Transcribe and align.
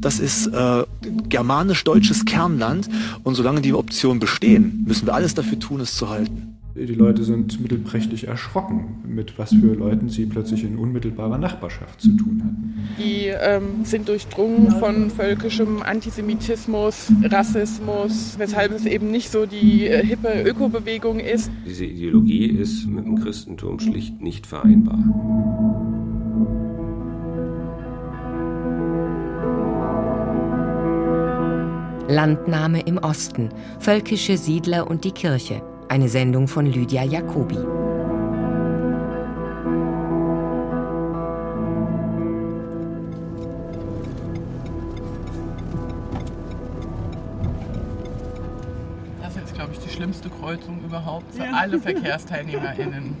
Das 0.00 0.18
ist 0.18 0.46
äh, 0.48 0.84
germanisch-deutsches 1.28 2.24
Kernland 2.24 2.88
und 3.22 3.34
solange 3.34 3.60
die 3.60 3.74
Optionen 3.74 4.18
bestehen, 4.18 4.84
müssen 4.86 5.06
wir 5.06 5.14
alles 5.14 5.34
dafür 5.34 5.58
tun, 5.58 5.80
es 5.80 5.94
zu 5.94 6.08
halten. 6.08 6.50
Die 6.74 6.94
Leute 6.94 7.24
sind 7.24 7.60
mittelprächtig 7.60 8.28
erschrocken, 8.28 9.02
mit 9.06 9.38
was 9.38 9.50
für 9.50 9.74
Leuten 9.74 10.08
sie 10.08 10.24
plötzlich 10.24 10.62
in 10.62 10.78
unmittelbarer 10.78 11.36
Nachbarschaft 11.36 12.00
zu 12.00 12.16
tun 12.16 12.42
hatten. 12.44 12.74
Die 12.98 13.26
ähm, 13.26 13.84
sind 13.84 14.08
durchdrungen 14.08 14.70
von 14.78 15.10
völkischem 15.10 15.82
Antisemitismus, 15.82 17.12
Rassismus, 17.24 18.36
weshalb 18.38 18.72
es 18.72 18.86
eben 18.86 19.10
nicht 19.10 19.30
so 19.30 19.46
die 19.46 19.88
äh, 19.88 20.06
hippe 20.06 20.42
Ökobewegung 20.42 21.18
ist. 21.18 21.50
Diese 21.66 21.84
Ideologie 21.84 22.46
ist 22.46 22.86
mit 22.86 23.04
dem 23.04 23.20
Christentum 23.20 23.80
schlicht 23.80 24.22
nicht 24.22 24.46
vereinbar. 24.46 24.98
Landnahme 32.10 32.80
im 32.80 32.98
Osten, 32.98 33.50
völkische 33.78 34.36
Siedler 34.36 34.90
und 34.90 35.04
die 35.04 35.12
Kirche. 35.12 35.62
Eine 35.88 36.08
Sendung 36.08 36.48
von 36.48 36.66
Lydia 36.66 37.04
Jacobi. 37.04 37.54
Das 49.22 49.36
ist, 49.36 49.54
glaube 49.54 49.70
ich, 49.72 49.78
die 49.78 49.90
schlimmste 49.90 50.30
Kreuzung 50.30 50.82
überhaupt 50.84 51.32
für 51.32 51.44
ja. 51.44 51.52
alle 51.52 51.78
VerkehrsteilnehmerInnen. 51.80 53.16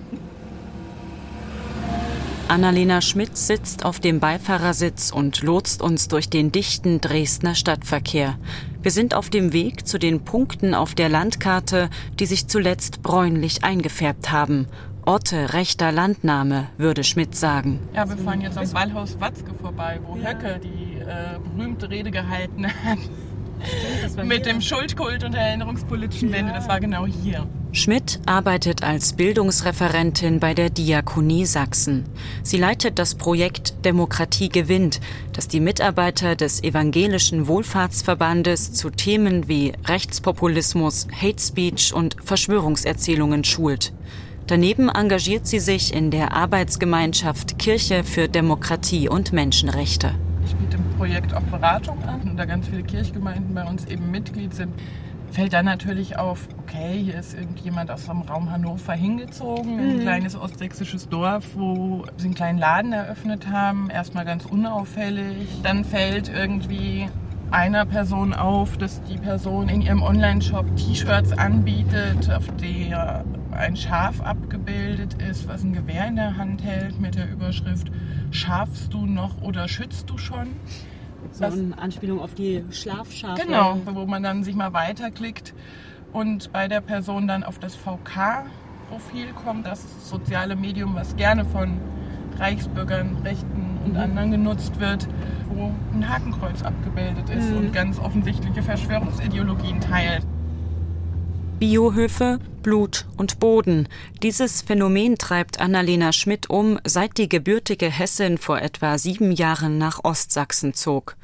Annalena 2.50 3.00
Schmidt 3.00 3.36
sitzt 3.36 3.84
auf 3.84 4.00
dem 4.00 4.18
Beifahrersitz 4.18 5.12
und 5.12 5.40
lotst 5.40 5.80
uns 5.82 6.08
durch 6.08 6.28
den 6.28 6.50
dichten 6.50 7.00
Dresdner 7.00 7.54
Stadtverkehr. 7.54 8.38
Wir 8.82 8.90
sind 8.90 9.14
auf 9.14 9.30
dem 9.30 9.52
Weg 9.52 9.86
zu 9.86 9.98
den 9.98 10.24
Punkten 10.24 10.74
auf 10.74 10.96
der 10.96 11.08
Landkarte, 11.08 11.88
die 12.18 12.26
sich 12.26 12.48
zuletzt 12.48 13.02
bräunlich 13.02 13.62
eingefärbt 13.62 14.32
haben. 14.32 14.66
Orte 15.06 15.52
rechter 15.52 15.92
Landnahme, 15.92 16.66
würde 16.76 17.04
Schmidt 17.04 17.36
sagen. 17.36 17.78
Ja, 17.94 18.08
wir 18.08 18.16
fahren 18.16 18.40
jetzt 18.40 18.58
am 18.58 18.72
Wallhaus 18.72 19.20
Watzke 19.20 19.54
vorbei, 19.54 20.00
wo 20.04 20.16
ja. 20.16 20.30
Höcke 20.30 20.58
die 20.58 20.98
äh, 20.98 21.38
berühmte 21.38 21.88
Rede 21.88 22.10
gehalten 22.10 22.66
hat. 22.66 22.98
Stimmt, 24.08 24.26
Mit 24.26 24.44
dem 24.46 24.60
Schuldkult 24.60 25.22
und 25.22 25.34
der 25.34 25.42
erinnerungspolitischen 25.42 26.32
Wende, 26.32 26.52
das 26.52 26.66
war 26.66 26.80
genau 26.80 27.06
hier. 27.06 27.46
Schmidt 27.72 28.18
arbeitet 28.26 28.82
als 28.82 29.12
Bildungsreferentin 29.12 30.40
bei 30.40 30.54
der 30.54 30.70
Diakonie 30.70 31.46
Sachsen. 31.46 32.04
Sie 32.42 32.56
leitet 32.56 32.98
das 32.98 33.14
Projekt 33.14 33.84
Demokratie 33.84 34.48
gewinnt, 34.48 35.00
das 35.34 35.46
die 35.46 35.60
Mitarbeiter 35.60 36.34
des 36.34 36.64
evangelischen 36.64 37.46
Wohlfahrtsverbandes 37.46 38.72
zu 38.72 38.90
Themen 38.90 39.46
wie 39.46 39.72
Rechtspopulismus, 39.86 41.06
Hate 41.14 41.40
Speech 41.40 41.94
und 41.94 42.16
Verschwörungserzählungen 42.24 43.44
schult. 43.44 43.92
Daneben 44.48 44.88
engagiert 44.88 45.46
sie 45.46 45.60
sich 45.60 45.94
in 45.94 46.10
der 46.10 46.34
Arbeitsgemeinschaft 46.34 47.56
Kirche 47.60 48.02
für 48.02 48.28
Demokratie 48.28 49.08
und 49.08 49.32
Menschenrechte. 49.32 50.16
Ich 50.44 50.56
biete 50.56 50.76
im 50.76 50.96
Projekt 50.96 51.32
auch 51.34 51.42
Beratung 51.42 52.02
an, 52.02 52.36
da 52.36 52.46
ganz 52.46 52.66
viele 52.66 52.82
Kirchgemeinden 52.82 53.54
bei 53.54 53.62
uns 53.62 53.84
eben 53.84 54.10
Mitglied 54.10 54.54
sind 54.54 54.72
fällt 55.30 55.52
dann 55.52 55.64
natürlich 55.64 56.18
auf, 56.18 56.48
okay, 56.58 57.00
hier 57.02 57.18
ist 57.18 57.34
irgendjemand 57.34 57.90
aus 57.90 58.06
dem 58.06 58.22
Raum 58.22 58.50
Hannover 58.50 58.92
hingezogen, 58.92 59.76
mhm. 59.76 59.90
ein 59.90 60.00
kleines 60.00 60.36
ostsächsisches 60.36 61.08
Dorf, 61.08 61.44
wo 61.54 62.04
sie 62.16 62.26
einen 62.26 62.34
kleinen 62.34 62.58
Laden 62.58 62.92
eröffnet 62.92 63.48
haben, 63.48 63.90
erstmal 63.90 64.24
ganz 64.24 64.44
unauffällig. 64.44 65.48
Dann 65.62 65.84
fällt 65.84 66.28
irgendwie 66.28 67.08
einer 67.50 67.84
Person 67.84 68.32
auf, 68.32 68.76
dass 68.76 69.02
die 69.04 69.18
Person 69.18 69.68
in 69.68 69.82
ihrem 69.82 70.02
Online-Shop 70.02 70.76
T-Shirts 70.76 71.32
anbietet, 71.32 72.30
auf 72.30 72.44
der 72.60 73.24
ein 73.50 73.76
Schaf 73.76 74.20
abgebildet 74.20 75.16
ist, 75.28 75.48
was 75.48 75.64
ein 75.64 75.72
Gewehr 75.72 76.06
in 76.06 76.16
der 76.16 76.36
Hand 76.36 76.62
hält 76.62 77.00
mit 77.00 77.16
der 77.16 77.30
Überschrift 77.30 77.90
Schafst 78.32 78.94
du 78.94 79.06
noch 79.06 79.42
oder 79.42 79.66
schützt 79.66 80.08
du 80.08 80.16
schon? 80.16 80.54
So 81.32 81.44
eine 81.44 81.78
Anspielung 81.78 82.20
auf 82.20 82.34
die 82.34 82.64
Schlafschafe. 82.70 83.46
Genau, 83.46 83.80
wo 83.86 84.06
man 84.06 84.22
dann 84.22 84.44
sich 84.44 84.54
mal 84.54 84.72
weiterklickt 84.72 85.54
und 86.12 86.52
bei 86.52 86.68
der 86.68 86.80
Person 86.80 87.26
dann 87.26 87.44
auf 87.44 87.58
das 87.58 87.76
VK-Profil 87.76 89.32
kommt, 89.44 89.66
das 89.66 90.08
soziale 90.08 90.56
Medium, 90.56 90.94
was 90.94 91.16
gerne 91.16 91.44
von 91.44 91.78
Reichsbürgern, 92.38 93.18
Rechten 93.24 93.78
und 93.84 93.92
mhm. 93.92 93.98
anderen 93.98 94.30
genutzt 94.30 94.80
wird, 94.80 95.06
wo 95.48 95.72
ein 95.92 96.08
Hakenkreuz 96.08 96.62
abgebildet 96.62 97.28
ist 97.30 97.50
mhm. 97.50 97.58
und 97.58 97.72
ganz 97.72 97.98
offensichtliche 97.98 98.62
Verschwörungsideologien 98.62 99.80
teilt. 99.80 100.26
Biohöfe, 101.60 102.38
Blut 102.62 103.04
und 103.18 103.38
Boden. 103.38 103.86
Dieses 104.22 104.62
Phänomen 104.62 105.18
treibt 105.18 105.60
Annalena 105.60 106.10
Schmidt 106.10 106.48
um, 106.48 106.80
seit 106.84 107.18
die 107.18 107.28
gebürtige 107.28 107.90
Hessin 107.90 108.38
vor 108.38 108.62
etwa 108.62 108.96
sieben 108.96 109.30
Jahren 109.30 109.76
nach 109.76 110.02
Ostsachsen 110.02 110.72
zog. 110.72 111.16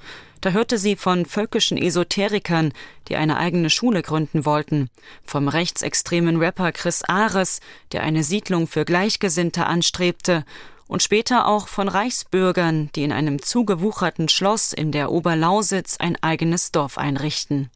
Da 0.42 0.50
hörte 0.50 0.76
sie 0.76 0.94
von 0.94 1.24
völkischen 1.24 1.78
Esoterikern, 1.78 2.74
die 3.08 3.16
eine 3.16 3.38
eigene 3.38 3.70
Schule 3.70 4.02
gründen 4.02 4.44
wollten, 4.44 4.90
vom 5.24 5.48
rechtsextremen 5.48 6.36
Rapper 6.36 6.70
Chris 6.72 7.02
Ares, 7.02 7.60
der 7.92 8.02
eine 8.02 8.22
Siedlung 8.22 8.66
für 8.66 8.84
Gleichgesinnte 8.84 9.64
anstrebte, 9.64 10.44
und 10.86 11.02
später 11.02 11.48
auch 11.48 11.66
von 11.66 11.88
Reichsbürgern, 11.88 12.90
die 12.94 13.04
in 13.04 13.12
einem 13.12 13.40
zugewucherten 13.40 14.28
Schloss 14.28 14.74
in 14.74 14.92
der 14.92 15.10
Oberlausitz 15.10 15.96
ein 15.98 16.22
eigenes 16.22 16.72
Dorf 16.72 16.98
einrichten 16.98 17.70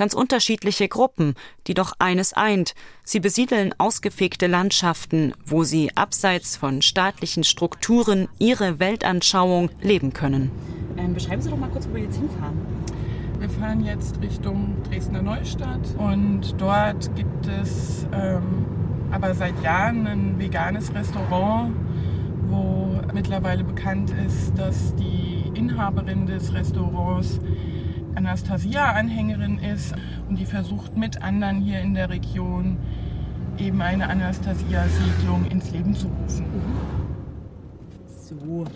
ganz 0.00 0.14
unterschiedliche 0.14 0.88
Gruppen, 0.88 1.34
die 1.66 1.74
doch 1.74 1.92
eines 1.98 2.32
eint. 2.32 2.74
Sie 3.04 3.20
besiedeln 3.20 3.74
ausgefegte 3.76 4.46
Landschaften, 4.46 5.34
wo 5.44 5.62
sie 5.62 5.94
abseits 5.94 6.56
von 6.56 6.80
staatlichen 6.80 7.44
Strukturen 7.44 8.26
ihre 8.38 8.78
Weltanschauung 8.78 9.68
leben 9.82 10.14
können. 10.14 10.50
Ähm, 10.96 11.12
beschreiben 11.12 11.42
Sie 11.42 11.50
doch 11.50 11.58
mal 11.58 11.68
kurz, 11.68 11.86
wo 11.86 11.94
wir 11.94 12.04
jetzt 12.04 12.16
hinfahren. 12.16 12.58
Wir 13.38 13.50
fahren 13.50 13.84
jetzt 13.84 14.22
Richtung 14.22 14.74
Dresdner 14.88 15.20
Neustadt 15.20 15.94
und 15.98 16.54
dort 16.56 17.14
gibt 17.14 17.46
es 17.46 18.06
ähm, 18.14 18.64
aber 19.10 19.34
seit 19.34 19.62
Jahren 19.62 20.06
ein 20.06 20.38
veganes 20.38 20.94
Restaurant, 20.94 21.74
wo 22.48 23.00
mittlerweile 23.12 23.64
bekannt 23.64 24.14
ist, 24.26 24.56
dass 24.56 24.94
die 24.94 25.52
Inhaberin 25.52 26.24
des 26.24 26.54
Restaurants 26.54 27.38
Anastasia-Anhängerin 28.14 29.58
ist 29.58 29.94
und 30.28 30.38
die 30.38 30.46
versucht 30.46 30.96
mit 30.96 31.22
anderen 31.22 31.60
hier 31.60 31.80
in 31.80 31.94
der 31.94 32.10
Region 32.10 32.78
eben 33.58 33.82
eine 33.82 34.08
Anastasia-Siedlung 34.08 35.46
ins 35.50 35.70
Leben 35.70 35.94
zu 35.94 36.08
rufen. 36.08 36.46
So. 38.06 38.34
Ähm, 38.34 38.66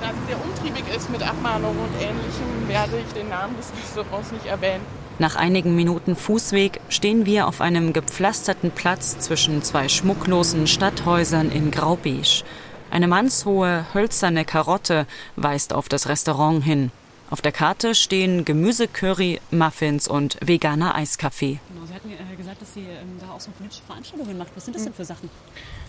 da 0.00 0.10
es 0.10 0.26
sehr 0.26 0.44
umtriebig 0.44 0.84
ist 0.96 1.10
mit 1.10 1.22
Abmahnungen 1.22 1.78
und 1.78 1.94
Ähnlichem, 2.00 2.68
werde 2.68 2.98
ich 2.98 3.12
den 3.12 3.28
Namen 3.28 3.56
des 3.56 3.72
Restaurants 3.72 4.32
nicht 4.32 4.46
erwähnen. 4.46 5.01
Nach 5.18 5.36
einigen 5.36 5.76
Minuten 5.76 6.16
Fußweg 6.16 6.80
stehen 6.88 7.26
wir 7.26 7.46
auf 7.46 7.60
einem 7.60 7.92
gepflasterten 7.92 8.70
Platz 8.70 9.18
zwischen 9.18 9.62
zwei 9.62 9.88
schmucklosen 9.88 10.66
Stadthäusern 10.66 11.52
in 11.52 11.70
Graubeige. 11.70 12.42
Eine 12.90 13.08
mannshohe, 13.08 13.86
hölzerne 13.94 14.44
Karotte 14.44 15.06
weist 15.36 15.72
auf 15.72 15.88
das 15.88 16.08
Restaurant 16.08 16.64
hin. 16.64 16.90
Auf 17.30 17.40
der 17.40 17.52
Karte 17.52 17.94
stehen 17.94 18.44
Gemüsecurry, 18.44 19.40
Muffins 19.50 20.08
und 20.08 20.36
veganer 20.42 20.94
Eiskaffee. 20.94 21.60
Genau, 21.72 21.86
Sie 21.86 21.94
hatten 21.94 22.10
äh, 22.10 22.36
gesagt, 22.36 22.60
dass 22.60 22.74
Sie 22.74 22.80
ähm, 22.80 23.18
da 23.20 23.32
auch 23.34 23.40
so 23.40 23.50
politische 23.52 23.82
Veranstaltungen 23.86 24.36
machen. 24.36 24.50
Was 24.54 24.64
sind 24.66 24.74
das 24.74 24.84
denn 24.84 24.92
für 24.92 25.06
Sachen? 25.06 25.30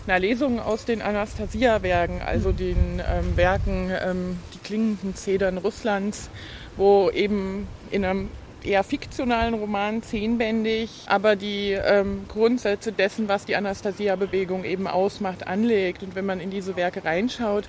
Na, 0.06 0.16
Lesungen 0.16 0.58
aus 0.58 0.86
den 0.86 1.02
Anastasia-Werken, 1.02 2.22
also 2.22 2.50
mhm. 2.50 2.56
den 2.56 3.02
ähm, 3.06 3.36
Werken, 3.36 3.90
ähm, 3.90 4.38
die 4.54 4.58
klingenden 4.58 5.14
Zedern 5.14 5.58
Russlands, 5.58 6.30
wo 6.78 7.10
eben 7.10 7.66
in 7.90 8.06
einem 8.06 8.30
eher 8.64 8.84
fiktionalen 8.84 9.54
Roman, 9.54 10.02
zehnbändig, 10.02 10.90
aber 11.06 11.36
die 11.36 11.72
ähm, 11.72 12.24
Grundsätze 12.28 12.92
dessen, 12.92 13.28
was 13.28 13.44
die 13.44 13.56
Anastasia-Bewegung 13.56 14.64
eben 14.64 14.86
ausmacht, 14.86 15.46
anlegt. 15.46 16.02
Und 16.02 16.14
wenn 16.14 16.26
man 16.26 16.40
in 16.40 16.50
diese 16.50 16.76
Werke 16.76 17.04
reinschaut, 17.04 17.68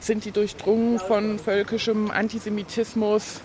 sind 0.00 0.24
die 0.24 0.30
durchdrungen 0.30 0.98
von 0.98 1.38
völkischem 1.38 2.10
Antisemitismus, 2.10 3.40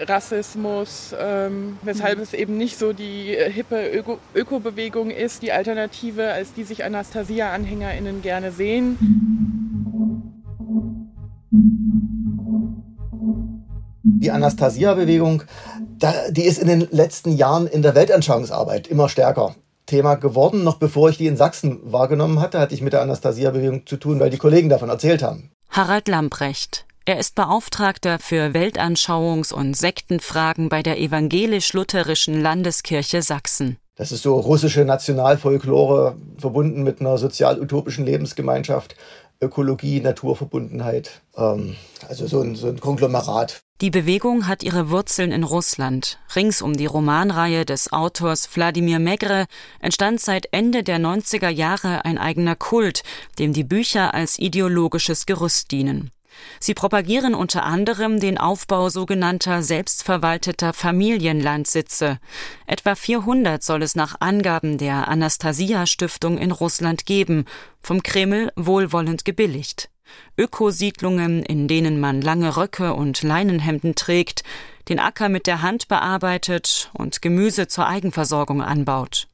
Rassismus, 0.00 1.14
ähm, 1.18 1.76
weshalb 1.82 2.18
mhm. 2.18 2.22
es 2.22 2.32
eben 2.32 2.56
nicht 2.56 2.78
so 2.78 2.92
die 2.92 3.36
äh, 3.36 3.50
hippe 3.50 3.90
Öko 3.90 4.18
Ökobewegung 4.34 5.10
ist, 5.10 5.42
die 5.42 5.52
Alternative, 5.52 6.32
als 6.32 6.54
die 6.54 6.64
sich 6.64 6.84
Anastasia-AnhängerInnen 6.84 8.22
gerne 8.22 8.50
sehen. 8.50 8.96
Die 14.02 14.30
Anastasia-Bewegung 14.30 15.42
da, 16.00 16.30
die 16.30 16.44
ist 16.44 16.58
in 16.58 16.68
den 16.68 16.88
letzten 16.90 17.36
Jahren 17.36 17.66
in 17.66 17.82
der 17.82 17.94
Weltanschauungsarbeit 17.94 18.88
immer 18.88 19.08
stärker 19.08 19.54
Thema 19.86 20.14
geworden. 20.14 20.64
Noch 20.64 20.76
bevor 20.76 21.10
ich 21.10 21.18
die 21.18 21.26
in 21.26 21.36
Sachsen 21.36 21.80
wahrgenommen 21.84 22.40
hatte, 22.40 22.58
hatte 22.58 22.74
ich 22.74 22.82
mit 22.82 22.92
der 22.92 23.02
Anastasia-Bewegung 23.02 23.86
zu 23.86 23.96
tun, 23.96 24.20
weil 24.20 24.30
die 24.30 24.38
Kollegen 24.38 24.68
davon 24.68 24.88
erzählt 24.88 25.22
haben. 25.22 25.50
Harald 25.68 26.08
Lamprecht. 26.08 26.86
Er 27.04 27.18
ist 27.18 27.34
Beauftragter 27.34 28.18
für 28.18 28.52
Weltanschauungs- 28.52 29.52
und 29.52 29.76
Sektenfragen 29.76 30.68
bei 30.68 30.82
der 30.82 30.98
evangelisch-lutherischen 31.00 32.40
Landeskirche 32.40 33.22
Sachsen. 33.22 33.78
Das 33.96 34.12
ist 34.12 34.22
so 34.22 34.38
russische 34.38 34.84
Nationalfolklore 34.84 36.16
verbunden 36.38 36.82
mit 36.82 37.00
einer 37.00 37.18
sozial-utopischen 37.18 38.06
Lebensgemeinschaft, 38.06 38.96
Ökologie, 39.40 40.00
Naturverbundenheit. 40.00 41.22
Ähm, 41.36 41.76
also 42.08 42.26
so 42.26 42.40
ein, 42.40 42.54
so 42.56 42.68
ein 42.68 42.80
Konglomerat. 42.80 43.62
Die 43.80 43.90
Bewegung 43.90 44.46
hat 44.46 44.62
ihre 44.62 44.90
Wurzeln 44.90 45.32
in 45.32 45.42
Russland. 45.42 46.18
Rings 46.36 46.60
um 46.60 46.74
die 46.74 46.84
Romanreihe 46.84 47.64
des 47.64 47.92
Autors 47.92 48.48
Wladimir 48.54 48.98
Megre 48.98 49.46
entstand 49.80 50.20
seit 50.20 50.48
Ende 50.52 50.82
der 50.82 50.98
90er 50.98 51.48
Jahre 51.48 52.04
ein 52.04 52.18
eigener 52.18 52.56
Kult, 52.56 53.02
dem 53.38 53.54
die 53.54 53.64
Bücher 53.64 54.12
als 54.12 54.38
ideologisches 54.38 55.24
Gerüst 55.24 55.70
dienen. 55.70 56.10
Sie 56.58 56.74
propagieren 56.74 57.34
unter 57.34 57.64
anderem 57.64 58.20
den 58.20 58.38
Aufbau 58.38 58.88
sogenannter 58.88 59.62
selbstverwalteter 59.62 60.72
Familienlandsitze. 60.72 62.18
Etwa 62.66 62.94
400 62.94 63.62
soll 63.62 63.82
es 63.82 63.94
nach 63.94 64.16
Angaben 64.20 64.78
der 64.78 65.08
Anastasia 65.08 65.86
Stiftung 65.86 66.38
in 66.38 66.50
Russland 66.50 67.06
geben, 67.06 67.44
vom 67.80 68.02
Kreml 68.02 68.52
wohlwollend 68.56 69.24
gebilligt. 69.24 69.90
Ökosiedlungen, 70.36 71.42
in 71.42 71.68
denen 71.68 72.00
man 72.00 72.20
lange 72.20 72.56
Röcke 72.56 72.94
und 72.94 73.22
Leinenhemden 73.22 73.94
trägt, 73.94 74.42
den 74.88 74.98
Acker 74.98 75.28
mit 75.28 75.46
der 75.46 75.62
Hand 75.62 75.88
bearbeitet 75.88 76.90
und 76.94 77.22
Gemüse 77.22 77.68
zur 77.68 77.86
Eigenversorgung 77.86 78.62
anbaut. 78.62 79.28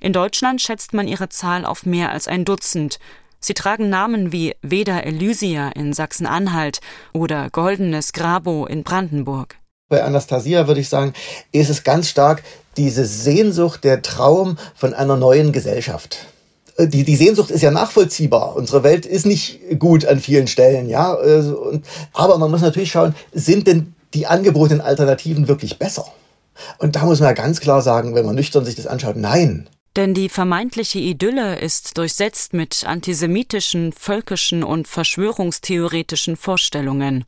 In 0.00 0.12
Deutschland 0.12 0.62
schätzt 0.62 0.94
man 0.94 1.08
ihre 1.08 1.28
Zahl 1.28 1.64
auf 1.64 1.84
mehr 1.84 2.10
als 2.10 2.28
ein 2.28 2.44
Dutzend, 2.44 2.98
Sie 3.40 3.54
tragen 3.54 3.88
Namen 3.88 4.32
wie 4.32 4.54
Veda 4.62 4.98
Elysia 5.00 5.68
in 5.70 5.92
Sachsen-Anhalt 5.92 6.80
oder 7.12 7.50
Goldenes 7.50 8.12
Grabo 8.12 8.66
in 8.66 8.82
Brandenburg. 8.82 9.56
Bei 9.88 10.02
Anastasia 10.02 10.66
würde 10.66 10.80
ich 10.80 10.88
sagen, 10.88 11.14
ist 11.52 11.70
es 11.70 11.84
ganz 11.84 12.08
stark 12.08 12.42
diese 12.76 13.06
Sehnsucht, 13.06 13.84
der 13.84 14.02
Traum 14.02 14.58
von 14.74 14.92
einer 14.92 15.16
neuen 15.16 15.52
Gesellschaft. 15.52 16.26
Äh, 16.76 16.88
die, 16.88 17.04
die 17.04 17.16
Sehnsucht 17.16 17.50
ist 17.50 17.62
ja 17.62 17.70
nachvollziehbar. 17.70 18.56
Unsere 18.56 18.82
Welt 18.82 19.06
ist 19.06 19.24
nicht 19.26 19.60
gut 19.78 20.04
an 20.04 20.20
vielen 20.20 20.46
Stellen, 20.46 20.88
ja. 20.88 21.14
Äh, 21.14 21.42
aber 22.12 22.38
man 22.38 22.50
muss 22.50 22.60
natürlich 22.60 22.90
schauen, 22.90 23.14
sind 23.32 23.66
denn 23.66 23.94
die 24.14 24.26
angebotenen 24.26 24.80
Alternativen 24.80 25.48
wirklich 25.48 25.78
besser? 25.78 26.06
Und 26.78 26.96
da 26.96 27.04
muss 27.04 27.20
man 27.20 27.28
ja 27.28 27.34
ganz 27.34 27.60
klar 27.60 27.82
sagen, 27.82 28.14
wenn 28.14 28.26
man 28.26 28.34
nüchtern 28.34 28.64
sich 28.64 28.74
das 28.74 28.86
anschaut, 28.86 29.16
nein. 29.16 29.68
Denn 29.98 30.14
die 30.14 30.28
vermeintliche 30.28 31.00
Idylle 31.00 31.58
ist 31.58 31.98
durchsetzt 31.98 32.52
mit 32.52 32.84
antisemitischen, 32.86 33.92
völkischen 33.92 34.62
und 34.62 34.86
verschwörungstheoretischen 34.86 36.36
Vorstellungen. 36.36 37.24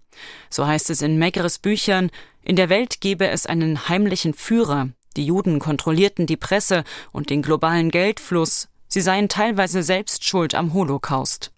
So 0.51 0.69
heißt 0.69 0.89
es 0.91 1.03
in 1.03 1.19
Megres 1.19 1.59
Büchern, 1.59 2.11
in 2.45 2.55
der 2.55 2.69
Welt 2.69 3.01
gebe 3.01 3.27
es 3.27 3.45
einen 3.45 3.89
heimlichen 3.89 4.35
Führer, 4.35 4.91
die 5.17 5.27
Juden 5.27 5.59
kontrollierten 5.59 6.27
die 6.29 6.37
Presse 6.37 6.85
und 7.11 7.31
den 7.31 7.43
globalen 7.43 7.91
Geldfluss, 7.91 8.69
sie 8.87 9.01
seien 9.01 9.29
teilweise 9.29 9.83
selbst 9.83 10.25
schuld 10.25 10.55
am 10.55 10.73
Holocaust. 10.73 11.51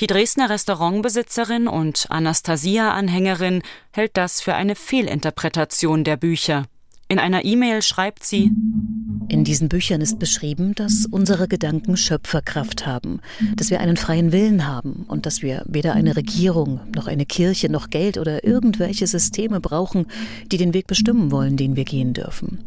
Die 0.00 0.06
Dresdner 0.06 0.50
Restaurantbesitzerin 0.50 1.68
und 1.68 2.04
Anastasia-Anhängerin 2.10 3.62
hält 3.92 4.18
das 4.18 4.42
für 4.42 4.54
eine 4.54 4.74
Fehlinterpretation 4.74 6.04
der 6.04 6.18
Bücher. 6.18 6.66
In 7.08 7.18
einer 7.18 7.46
E-Mail 7.46 7.80
schreibt 7.80 8.24
sie 8.24 8.50
In 9.28 9.44
diesen 9.44 9.68
Büchern 9.68 10.00
ist 10.00 10.18
beschrieben, 10.18 10.74
dass 10.74 11.06
unsere 11.10 11.48
Gedanken 11.48 11.96
Schöpferkraft 11.96 12.86
haben, 12.86 13.20
dass 13.56 13.70
wir 13.70 13.80
einen 13.80 13.96
freien 13.96 14.32
Willen 14.32 14.66
haben 14.66 15.04
und 15.08 15.26
dass 15.26 15.42
wir 15.42 15.62
weder 15.66 15.94
eine 15.94 16.16
Regierung 16.16 16.80
noch 16.94 17.06
eine 17.06 17.26
Kirche 17.26 17.70
noch 17.70 17.90
Geld 17.90 18.18
oder 18.18 18.44
irgendwelche 18.44 19.06
Systeme 19.06 19.60
brauchen, 19.60 20.06
die 20.52 20.56
den 20.56 20.74
Weg 20.74 20.86
bestimmen 20.86 21.30
wollen, 21.30 21.56
den 21.56 21.76
wir 21.76 21.84
gehen 21.84 22.12
dürfen. 22.12 22.58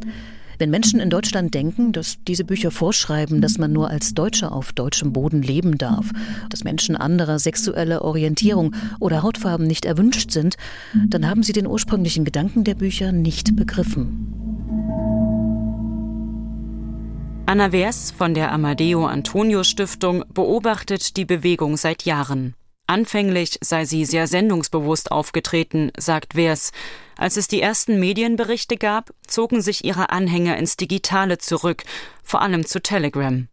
Wenn 0.60 0.72
Menschen 0.72 1.00
in 1.00 1.12
Deutschland 1.12 1.54
denken, 1.54 1.92
dass 1.92 2.18
diese 2.28 2.44
Bücher 2.44 2.72
vorschreiben, 2.72 3.42
dass 3.42 3.60
man 3.60 3.72
nur 3.72 3.90
als 3.92 4.16
Deutscher 4.16 4.52
auf 4.52 4.74
deutschem 4.74 5.14
Boden 5.14 5.44
leben 5.44 5.78
darf, 5.78 6.12
dass 6.50 6.64
Menschen 6.64 6.96
anderer 6.96 7.38
sexueller 7.38 8.02
Orientierung 8.02 8.76
oder 9.00 9.22
Hautfarben 9.22 9.68
nicht 9.68 9.86
erwünscht 9.86 10.32
sind, 10.32 10.58
dann 11.08 11.30
haben 11.30 11.44
sie 11.44 11.54
den 11.54 11.68
ursprünglichen 11.68 12.26
Gedanken 12.26 12.64
der 12.64 12.76
Bücher 12.76 13.12
nicht 13.12 13.56
begriffen. 13.56 14.47
Anna 17.50 17.72
Wers 17.72 18.12
von 18.12 18.34
der 18.34 18.52
Amadeo 18.52 19.06
Antonio 19.06 19.64
Stiftung 19.64 20.26
beobachtet 20.34 21.16
die 21.16 21.24
Bewegung 21.24 21.78
seit 21.78 22.04
Jahren. 22.04 22.56
Anfänglich 22.88 23.58
sei 23.62 23.86
sie 23.86 24.04
sehr 24.04 24.28
sendungsbewusst 24.28 25.14
aufgetreten, 25.14 25.94
sagt 25.98 26.36
Wers. 26.36 26.74
Als 27.16 27.38
es 27.38 27.48
die 27.48 27.62
ersten 27.62 28.02
Medienberichte 28.02 28.76
gab, 28.76 29.12
zogen 29.26 29.62
sich 29.62 29.86
ihre 29.86 30.10
Anhänger 30.10 30.58
ins 30.58 30.76
Digitale 30.76 31.38
zurück, 31.38 31.84
vor 32.22 32.42
allem 32.42 32.66
zu 32.66 32.82
Telegram. 32.82 33.48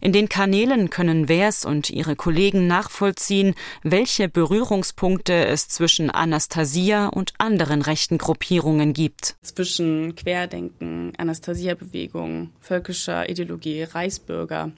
In 0.00 0.12
den 0.12 0.28
Kanälen 0.28 0.90
können 0.90 1.28
Wers 1.28 1.64
und 1.64 1.90
ihre 1.90 2.16
Kollegen 2.16 2.66
nachvollziehen, 2.66 3.54
welche 3.82 4.28
Berührungspunkte 4.28 5.46
es 5.46 5.68
zwischen 5.68 6.10
Anastasia 6.10 7.08
und 7.08 7.34
anderen 7.38 7.82
rechten 7.82 8.18
Gruppierungen 8.18 8.92
gibt. 8.92 9.36
Zwischen 9.42 10.14
Querdenken, 10.14 11.12
Anastasia-Bewegung, 11.16 12.50
völkischer 12.60 13.28
Ideologie, 13.28 13.82
Reichsbürger, 13.82 14.72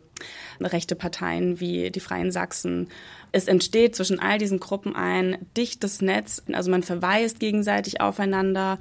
rechte 0.60 0.94
Parteien 0.94 1.60
wie 1.60 1.90
die 1.90 2.00
Freien 2.00 2.32
Sachsen. 2.32 2.88
Es 3.32 3.46
entsteht 3.46 3.94
zwischen 3.94 4.20
all 4.20 4.38
diesen 4.38 4.58
Gruppen 4.58 4.96
ein 4.96 5.38
dichtes 5.56 6.00
Netz. 6.00 6.42
Also 6.52 6.70
man 6.70 6.82
verweist 6.82 7.40
gegenseitig 7.40 8.00
aufeinander, 8.00 8.78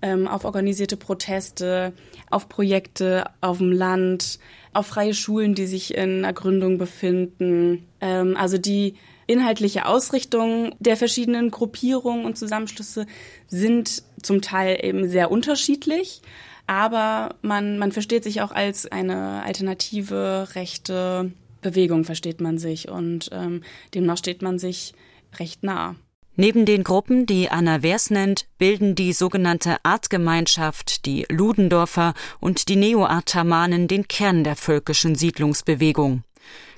ähm, 0.00 0.28
auf 0.28 0.44
organisierte 0.44 0.96
Proteste, 0.96 1.92
auf 2.30 2.48
Projekte 2.48 3.24
auf 3.40 3.58
dem 3.58 3.72
Land, 3.72 4.38
auf 4.72 4.86
freie 4.86 5.14
Schulen, 5.14 5.54
die 5.54 5.66
sich 5.66 5.94
in 5.94 6.18
einer 6.18 6.32
Gründung 6.32 6.78
befinden. 6.78 7.86
Ähm, 8.00 8.36
also 8.36 8.58
die 8.58 8.94
inhaltliche 9.26 9.86
Ausrichtung 9.86 10.74
der 10.78 10.96
verschiedenen 10.96 11.50
Gruppierungen 11.50 12.24
und 12.24 12.38
Zusammenschlüsse 12.38 13.06
sind 13.46 14.02
zum 14.22 14.40
Teil 14.40 14.78
eben 14.82 15.08
sehr 15.08 15.30
unterschiedlich 15.30 16.22
aber 16.68 17.34
man, 17.40 17.78
man 17.78 17.92
versteht 17.92 18.22
sich 18.22 18.42
auch 18.42 18.52
als 18.52 18.86
eine 18.86 19.42
alternative 19.42 20.48
rechte 20.54 21.32
Bewegung, 21.62 22.04
versteht 22.04 22.40
man 22.42 22.58
sich 22.58 22.90
und 22.90 23.30
ähm, 23.32 23.62
demnach 23.94 24.18
steht 24.18 24.42
man 24.42 24.58
sich 24.58 24.92
recht 25.38 25.64
nah. 25.64 25.96
Neben 26.40 26.66
den 26.66 26.84
Gruppen, 26.84 27.26
die 27.26 27.50
Anna 27.50 27.82
Wers 27.82 28.10
nennt, 28.10 28.46
bilden 28.58 28.94
die 28.94 29.12
sogenannte 29.12 29.78
Artgemeinschaft, 29.82 31.04
die 31.04 31.26
Ludendorfer 31.28 32.14
und 32.38 32.68
die 32.68 32.76
Neo-Artamanen 32.76 33.88
den 33.88 34.06
Kern 34.06 34.44
der 34.44 34.54
völkischen 34.54 35.16
Siedlungsbewegung. 35.16 36.22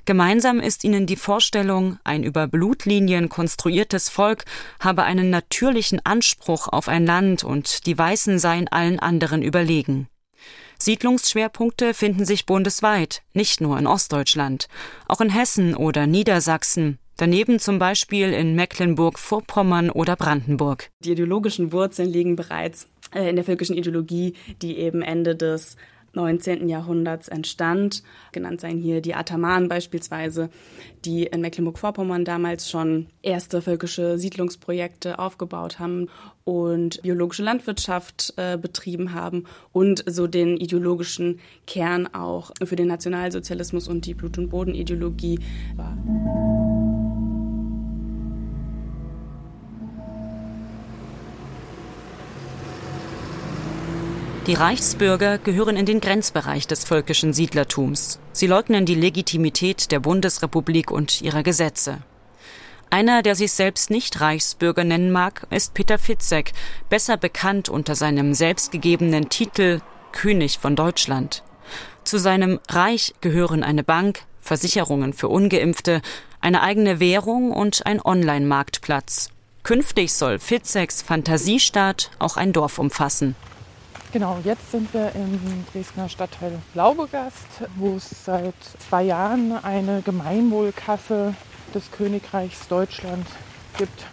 Gemeinsam 0.07 0.61
ist 0.61 0.83
ihnen 0.83 1.05
die 1.05 1.17
Vorstellung, 1.17 1.99
ein 2.05 2.25
über 2.25 2.47
Blutlinien 2.47 3.29
konstruiertes 3.29 4.09
Volk 4.09 4.47
habe 4.81 5.03
einen 5.03 5.29
natürlichen 5.29 6.01
Anspruch 6.07 6.67
auf 6.69 6.89
ein 6.89 7.05
Land 7.05 7.45
und 7.45 7.85
die 7.85 7.99
Weißen 7.99 8.39
seien 8.39 8.67
allen 8.67 8.99
anderen 8.99 9.43
überlegen. 9.43 10.09
Siedlungsschwerpunkte 10.79 11.93
finden 11.93 12.25
sich 12.25 12.47
bundesweit, 12.47 13.21
nicht 13.35 13.61
nur 13.61 13.79
in 13.79 13.87
Ostdeutschland, 13.87 14.69
auch 15.07 15.21
in 15.21 15.29
Hessen 15.29 15.77
oder 15.77 16.07
Niedersachsen, 16.07 16.99
daneben 17.21 17.59
zum 17.59 17.79
Beispiel 17.79 18.33
in 18.33 18.55
Mecklenburg-Vorpommern 18.55 19.91
oder 19.91 20.17
Brandenburg. 20.17 20.91
Die 21.05 21.13
ideologischen 21.13 21.73
Wurzeln 21.73 22.09
liegen 22.09 22.37
bereits 22.37 22.89
äh, 23.15 23.29
in 23.29 23.37
der 23.37 23.45
völkischen 23.45 23.77
Ideologie, 23.77 24.35
die 24.63 24.79
eben 24.79 25.03
Ende 25.03 25.37
des 25.37 25.77
19. 26.13 26.69
Jahrhunderts 26.69 27.29
entstand. 27.29 28.03
Genannt 28.33 28.61
seien 28.61 28.79
hier 28.79 29.01
die 29.01 29.15
Atamanen 29.15 29.69
beispielsweise, 29.69 30.51
die 31.05 31.25
in 31.25 31.41
Mecklenburg-Vorpommern 31.41 32.25
damals 32.25 32.69
schon 32.69 33.07
erste 33.23 33.63
völkische 33.63 34.19
Siedlungsprojekte 34.19 35.19
aufgebaut 35.19 35.79
haben 35.79 36.09
und 36.45 37.03
biologische 37.03 37.45
Landwirtschaft 37.45 38.35
äh, 38.37 38.57
betrieben 38.57 39.15
haben 39.15 39.45
und 39.73 40.03
so 40.07 40.27
den 40.27 40.57
ideologischen 40.57 41.39
Kern 41.67 42.09
auch 42.13 42.51
für 42.65 42.77
den 42.77 42.89
Nationalsozialismus 42.89 43.87
und 43.87 44.07
die 44.07 44.15
Blut- 44.15 44.39
und 44.39 44.49
Bodenideologie 44.49 45.39
war. 45.77 45.97
Die 54.47 54.55
Reichsbürger 54.55 55.37
gehören 55.37 55.77
in 55.77 55.85
den 55.85 56.01
Grenzbereich 56.01 56.67
des 56.67 56.85
völkischen 56.85 57.35
Siedlertums. 57.35 58.19
Sie 58.33 58.47
leugnen 58.47 58.87
die 58.87 58.95
Legitimität 58.95 59.93
der 59.93 60.01
Bundesrepublik 60.01 60.91
und 60.91 61.21
ihrer 61.21 61.43
Gesetze. 61.43 61.99
Einer, 62.89 63.23
der 63.23 63.37
sich 63.37 63.53
selbst 63.53 63.91
nicht 63.91 64.21
Reichsbürger 64.21 64.83
nennen 64.83 65.13
mag, 65.13 65.47
ist 65.51 65.75
Peter 65.75 65.99
Fitzek, 65.99 66.53
besser 66.89 67.19
bekannt 67.19 67.69
unter 67.69 67.95
seinem 67.95 68.33
selbstgegebenen 68.33 69.29
Titel 69.29 69.83
König 70.11 70.59
von 70.59 70.75
Deutschland. 70.75 71.45
Zu 72.03 72.19
seinem 72.19 72.61
Reich 72.69 73.15
gehören 73.21 73.63
eine 73.63 73.85
Bank, 73.85 74.23
Versicherungen 74.41 75.13
für 75.13 75.29
ungeimpfte, 75.29 76.01
eine 76.41 76.63
eigene 76.63 76.99
Währung 76.99 77.53
und 77.53 77.85
ein 77.85 78.01
Online-Marktplatz. 78.03 79.29
Künftig 79.63 80.15
soll 80.15 80.39
Fitzeks 80.39 81.03
Fantasiestaat 81.03 82.11
auch 82.19 82.39
ein 82.39 82.55
Dorf 82.55 82.79
umfassen. 82.79 83.37
Genau, 84.13 84.41
jetzt 84.43 84.73
sind 84.73 84.93
wir 84.93 85.13
im 85.15 85.65
Dresdner 85.73 86.09
Stadtteil 86.09 86.59
Laubegast, 86.75 87.47
wo 87.77 87.95
es 87.95 88.25
seit 88.25 88.55
zwei 88.89 89.05
Jahren 89.05 89.53
eine 89.63 90.03
Gemeinwohlkasse 90.03 91.35
des 91.73 91.93
Königreichs 91.93 92.67
Deutschland 92.67 93.25
gibt. 93.79 94.07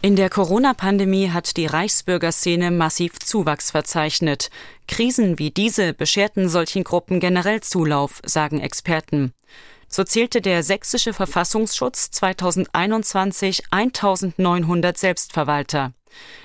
In 0.00 0.14
der 0.14 0.30
Corona-Pandemie 0.30 1.30
hat 1.30 1.56
die 1.56 1.66
Reichsbürgerszene 1.66 2.70
massiv 2.70 3.18
Zuwachs 3.18 3.72
verzeichnet. 3.72 4.50
Krisen 4.86 5.40
wie 5.40 5.50
diese 5.50 5.92
bescherten 5.92 6.48
solchen 6.48 6.84
Gruppen 6.84 7.18
generell 7.18 7.60
Zulauf, 7.62 8.20
sagen 8.24 8.60
Experten. 8.60 9.32
So 9.88 10.04
zählte 10.04 10.40
der 10.40 10.62
sächsische 10.62 11.12
Verfassungsschutz 11.12 12.12
2021 12.12 13.64
1900 13.70 14.96
Selbstverwalter. 14.96 15.92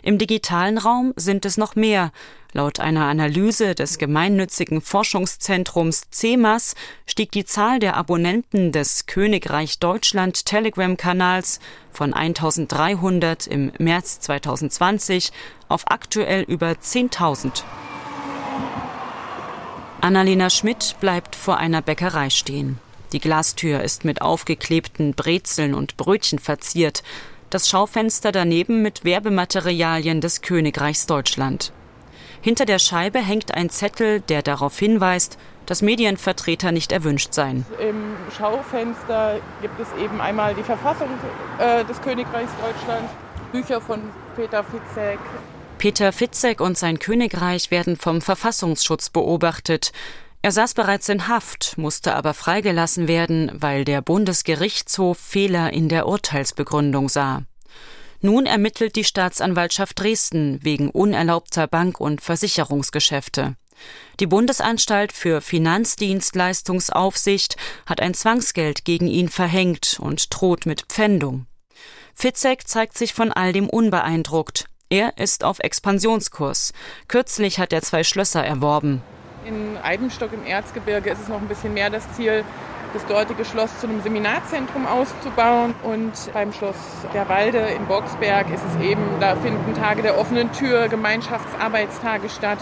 Im 0.03 0.17
digitalen 0.17 0.77
Raum 0.77 1.13
sind 1.15 1.45
es 1.45 1.57
noch 1.57 1.75
mehr. 1.75 2.11
Laut 2.53 2.79
einer 2.79 3.05
Analyse 3.05 3.75
des 3.75 3.97
gemeinnützigen 3.97 4.81
Forschungszentrums 4.81 6.09
CEMAS 6.11 6.75
stieg 7.05 7.31
die 7.31 7.45
Zahl 7.45 7.79
der 7.79 7.97
Abonnenten 7.97 8.71
des 8.71 9.05
Königreich 9.05 9.79
Deutschland 9.79 10.45
Telegram-Kanals 10.45 11.59
von 11.91 12.13
1300 12.13 13.47
im 13.47 13.71
März 13.77 14.21
2020 14.21 15.31
auf 15.67 15.83
aktuell 15.91 16.43
über 16.43 16.71
10.000. 16.71 17.63
Annalena 19.99 20.49
Schmidt 20.49 20.95
bleibt 21.01 21.35
vor 21.35 21.57
einer 21.57 21.81
Bäckerei 21.81 22.29
stehen. 22.29 22.79
Die 23.11 23.19
Glastür 23.19 23.81
ist 23.81 24.05
mit 24.05 24.21
aufgeklebten 24.21 25.13
Brezeln 25.13 25.73
und 25.73 25.97
Brötchen 25.97 26.39
verziert 26.39 27.03
das 27.49 27.69
Schaufenster 27.69 28.31
daneben 28.31 28.81
mit 28.81 29.05
Werbematerialien 29.05 30.19
des 30.21 30.41
Königreichs 30.41 31.05
Deutschland. 31.07 31.71
Hinter 32.41 32.65
der 32.65 32.79
Scheibe 32.79 33.19
hängt 33.19 33.53
ein 33.53 33.69
Zettel, 33.69 34.21
der 34.21 34.41
darauf 34.41 34.77
hinweist, 34.77 35.37
dass 35.65 35.81
Medienvertreter 35.81 36.71
nicht 36.71 36.91
erwünscht 36.91 37.33
seien. 37.33 37.65
Im 37.79 38.15
Schaufenster 38.35 39.39
gibt 39.61 39.79
es 39.79 39.87
eben 40.01 40.21
einmal 40.21 40.55
die 40.55 40.63
Verfassung 40.63 41.09
äh, 41.59 41.83
des 41.85 42.01
Königreichs 42.01 42.51
Deutschland, 42.61 43.09
Bücher 43.51 43.81
von 43.81 44.01
Peter 44.35 44.63
Fitzek. 44.63 45.19
Peter 45.77 46.11
Fitzek 46.11 46.61
und 46.61 46.77
sein 46.77 46.99
Königreich 46.99 47.69
werden 47.69 47.97
vom 47.97 48.21
Verfassungsschutz 48.21 49.09
beobachtet. 49.09 49.91
Er 50.41 50.51
saß 50.51 50.73
bereits 50.73 51.09
in 51.09 51.27
Haft, 51.27 51.77
musste 51.77 52.15
aber 52.15 52.33
freigelassen 52.33 53.07
werden, 53.07 53.51
weil 53.53 53.83
der 53.83 54.01
Bundesgerichtshof 54.01 55.17
Fehler 55.17 55.73
in 55.73 55.89
der 55.89 56.07
Urteilsbegründung 56.07 57.09
sah. 57.09 57.43
Nun 58.21 58.45
ermittelt 58.45 58.95
die 58.95 59.03
Staatsanwaltschaft 59.03 59.99
Dresden 59.99 60.63
wegen 60.63 60.89
unerlaubter 60.89 61.67
Bank- 61.67 61.99
und 61.99 62.21
Versicherungsgeschäfte. 62.21 63.57
Die 64.19 64.25
Bundesanstalt 64.25 65.11
für 65.11 65.41
Finanzdienstleistungsaufsicht 65.41 67.57
hat 67.85 68.01
ein 68.01 68.15
Zwangsgeld 68.15 68.85
gegen 68.85 69.05
ihn 69.07 69.29
verhängt 69.29 69.99
und 69.99 70.33
droht 70.33 70.65
mit 70.65 70.85
Pfändung. 70.89 71.45
Fitzek 72.15 72.67
zeigt 72.67 72.97
sich 72.97 73.13
von 73.13 73.31
all 73.31 73.53
dem 73.53 73.69
unbeeindruckt. 73.69 74.65
Er 74.89 75.19
ist 75.19 75.43
auf 75.43 75.59
Expansionskurs. 75.59 76.73
Kürzlich 77.07 77.59
hat 77.59 77.71
er 77.73 77.83
zwei 77.83 78.03
Schlösser 78.03 78.43
erworben. 78.43 79.03
In 79.45 79.77
Eibenstock 79.77 80.33
im 80.33 80.43
Erzgebirge 80.43 81.11
ist 81.11 81.21
es 81.21 81.27
noch 81.27 81.39
ein 81.39 81.47
bisschen 81.47 81.75
mehr 81.75 81.91
das 81.91 82.11
Ziel, 82.15 82.43
das 82.93 83.05
dortige 83.05 83.45
Schloss 83.45 83.79
zu 83.79 83.87
einem 83.87 84.01
Seminarzentrum 84.01 84.85
auszubauen. 84.85 85.73
Und 85.83 86.13
beim 86.33 86.53
Schloss 86.53 86.75
der 87.13 87.27
Walde 87.29 87.59
in 87.59 87.85
Boxberg 87.85 88.49
ist 88.53 88.63
es 88.63 88.83
eben, 88.83 89.03
da 89.19 89.35
finden 89.35 89.73
Tage 89.75 90.01
der 90.01 90.17
offenen 90.19 90.51
Tür, 90.51 90.87
Gemeinschaftsarbeitstage 90.87 92.29
statt. 92.29 92.59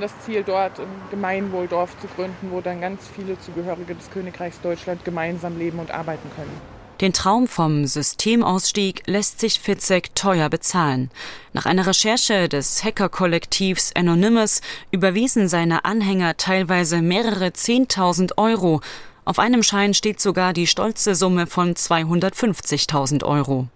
Das 0.00 0.12
Ziel 0.20 0.42
dort 0.42 0.80
ein 0.80 0.88
Gemeinwohldorf 1.10 1.90
zu 2.00 2.08
gründen, 2.08 2.50
wo 2.50 2.60
dann 2.60 2.80
ganz 2.80 3.08
viele 3.14 3.38
Zugehörige 3.38 3.94
des 3.94 4.10
Königreichs 4.10 4.60
Deutschland 4.60 5.04
gemeinsam 5.04 5.58
leben 5.58 5.78
und 5.78 5.90
arbeiten 5.90 6.28
können. 6.34 6.72
Den 7.02 7.12
Traum 7.12 7.48
vom 7.48 7.84
Systemausstieg 7.84 9.02
lässt 9.06 9.40
sich 9.40 9.58
Fitzek 9.58 10.14
teuer 10.14 10.48
bezahlen. 10.48 11.10
Nach 11.52 11.66
einer 11.66 11.84
Recherche 11.84 12.48
des 12.48 12.84
Hackerkollektivs 12.84 13.92
Anonymous 13.96 14.60
überwiesen 14.92 15.48
seine 15.48 15.84
Anhänger 15.84 16.36
teilweise 16.36 17.02
mehrere 17.02 17.52
Zehntausend 17.52 18.38
Euro. 18.38 18.82
Auf 19.24 19.38
einem 19.38 19.62
Schein 19.62 19.94
steht 19.94 20.20
sogar 20.20 20.52
die 20.52 20.66
stolze 20.66 21.14
Summe 21.14 21.46
von 21.46 21.74
250.000 21.74 23.24
Euro. 23.24 23.68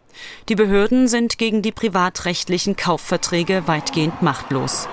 Die 0.48 0.56
Behörden 0.56 1.08
sind 1.08 1.38
gegen 1.38 1.62
die 1.62 1.72
privatrechtlichen 1.72 2.74
Kaufverträge 2.74 3.62
weitgehend 3.66 4.22
machtlos. 4.22 4.88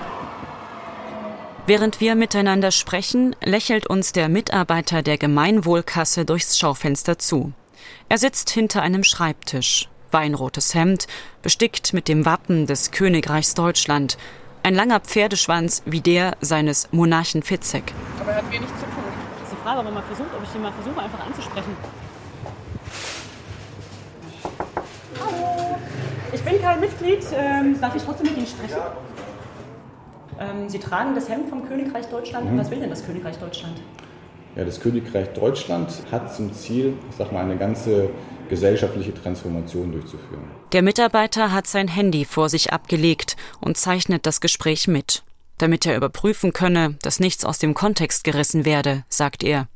Während 1.66 2.00
wir 2.00 2.14
miteinander 2.14 2.70
sprechen, 2.70 3.34
lächelt 3.42 3.86
uns 3.86 4.12
der 4.12 4.28
Mitarbeiter 4.28 5.02
der 5.02 5.16
Gemeinwohlkasse 5.16 6.24
durchs 6.26 6.58
Schaufenster 6.58 7.18
zu. 7.18 7.52
Er 8.08 8.18
sitzt 8.18 8.50
hinter 8.50 8.82
einem 8.82 9.02
Schreibtisch, 9.02 9.88
weinrotes 10.10 10.74
Hemd, 10.74 11.06
bestickt 11.42 11.94
mit 11.94 12.06
dem 12.06 12.26
Wappen 12.26 12.66
des 12.66 12.90
Königreichs 12.90 13.54
Deutschland, 13.54 14.18
ein 14.62 14.74
langer 14.74 15.00
Pferdeschwanz 15.00 15.82
wie 15.86 16.00
der 16.00 16.36
seines 16.40 16.88
Monarchen 16.92 17.42
Fitzek. 17.42 17.92
Aber 18.20 18.32
er 18.32 18.36
hat 18.38 18.52
wenig 18.52 18.68
zu 18.68 18.84
tun. 18.84 19.04
Das 19.40 19.48
ist 19.48 19.52
die 19.52 19.53
Frage, 19.64 19.78
ob, 19.78 19.84
man 19.86 19.94
mal 19.94 20.02
versucht, 20.02 20.28
ob 20.36 20.42
ich 20.42 20.50
den 20.50 20.60
mal 20.60 20.72
versuche, 20.72 21.00
einfach 21.00 21.26
anzusprechen. 21.26 21.74
Hallo, 25.18 25.76
ich 26.34 26.42
bin 26.42 26.60
kein 26.60 26.80
Mitglied. 26.80 27.24
Ähm, 27.34 27.80
darf 27.80 27.96
ich 27.96 28.02
trotzdem 28.02 28.26
mit 28.26 28.36
Ihnen 28.36 28.46
sprechen? 28.46 28.76
Ähm, 30.38 30.68
Sie 30.68 30.78
tragen 30.78 31.14
das 31.14 31.30
Hemd 31.30 31.48
vom 31.48 31.66
Königreich 31.66 32.04
Deutschland. 32.08 32.52
Mhm. 32.52 32.58
Was 32.58 32.70
will 32.70 32.80
denn 32.80 32.90
das 32.90 33.06
Königreich 33.06 33.38
Deutschland? 33.38 33.80
Ja, 34.54 34.66
das 34.66 34.80
Königreich 34.80 35.32
Deutschland 35.32 35.90
hat 36.12 36.34
zum 36.34 36.52
Ziel, 36.52 36.98
ich 37.08 37.16
sag 37.16 37.32
mal, 37.32 37.42
eine 37.42 37.56
ganze 37.56 38.10
gesellschaftliche 38.50 39.14
Transformation 39.14 39.92
durchzuführen. 39.92 40.44
Der 40.72 40.82
Mitarbeiter 40.82 41.52
hat 41.52 41.66
sein 41.66 41.88
Handy 41.88 42.26
vor 42.26 42.50
sich 42.50 42.74
abgelegt 42.74 43.36
und 43.62 43.78
zeichnet 43.78 44.26
das 44.26 44.42
Gespräch 44.42 44.88
mit. 44.88 45.22
Damit 45.58 45.86
er 45.86 45.96
überprüfen 45.96 46.52
könne, 46.52 46.96
dass 47.02 47.20
nichts 47.20 47.44
aus 47.44 47.58
dem 47.58 47.74
Kontext 47.74 48.24
gerissen 48.24 48.64
werde, 48.64 49.04
sagt 49.08 49.42
er. 49.42 49.68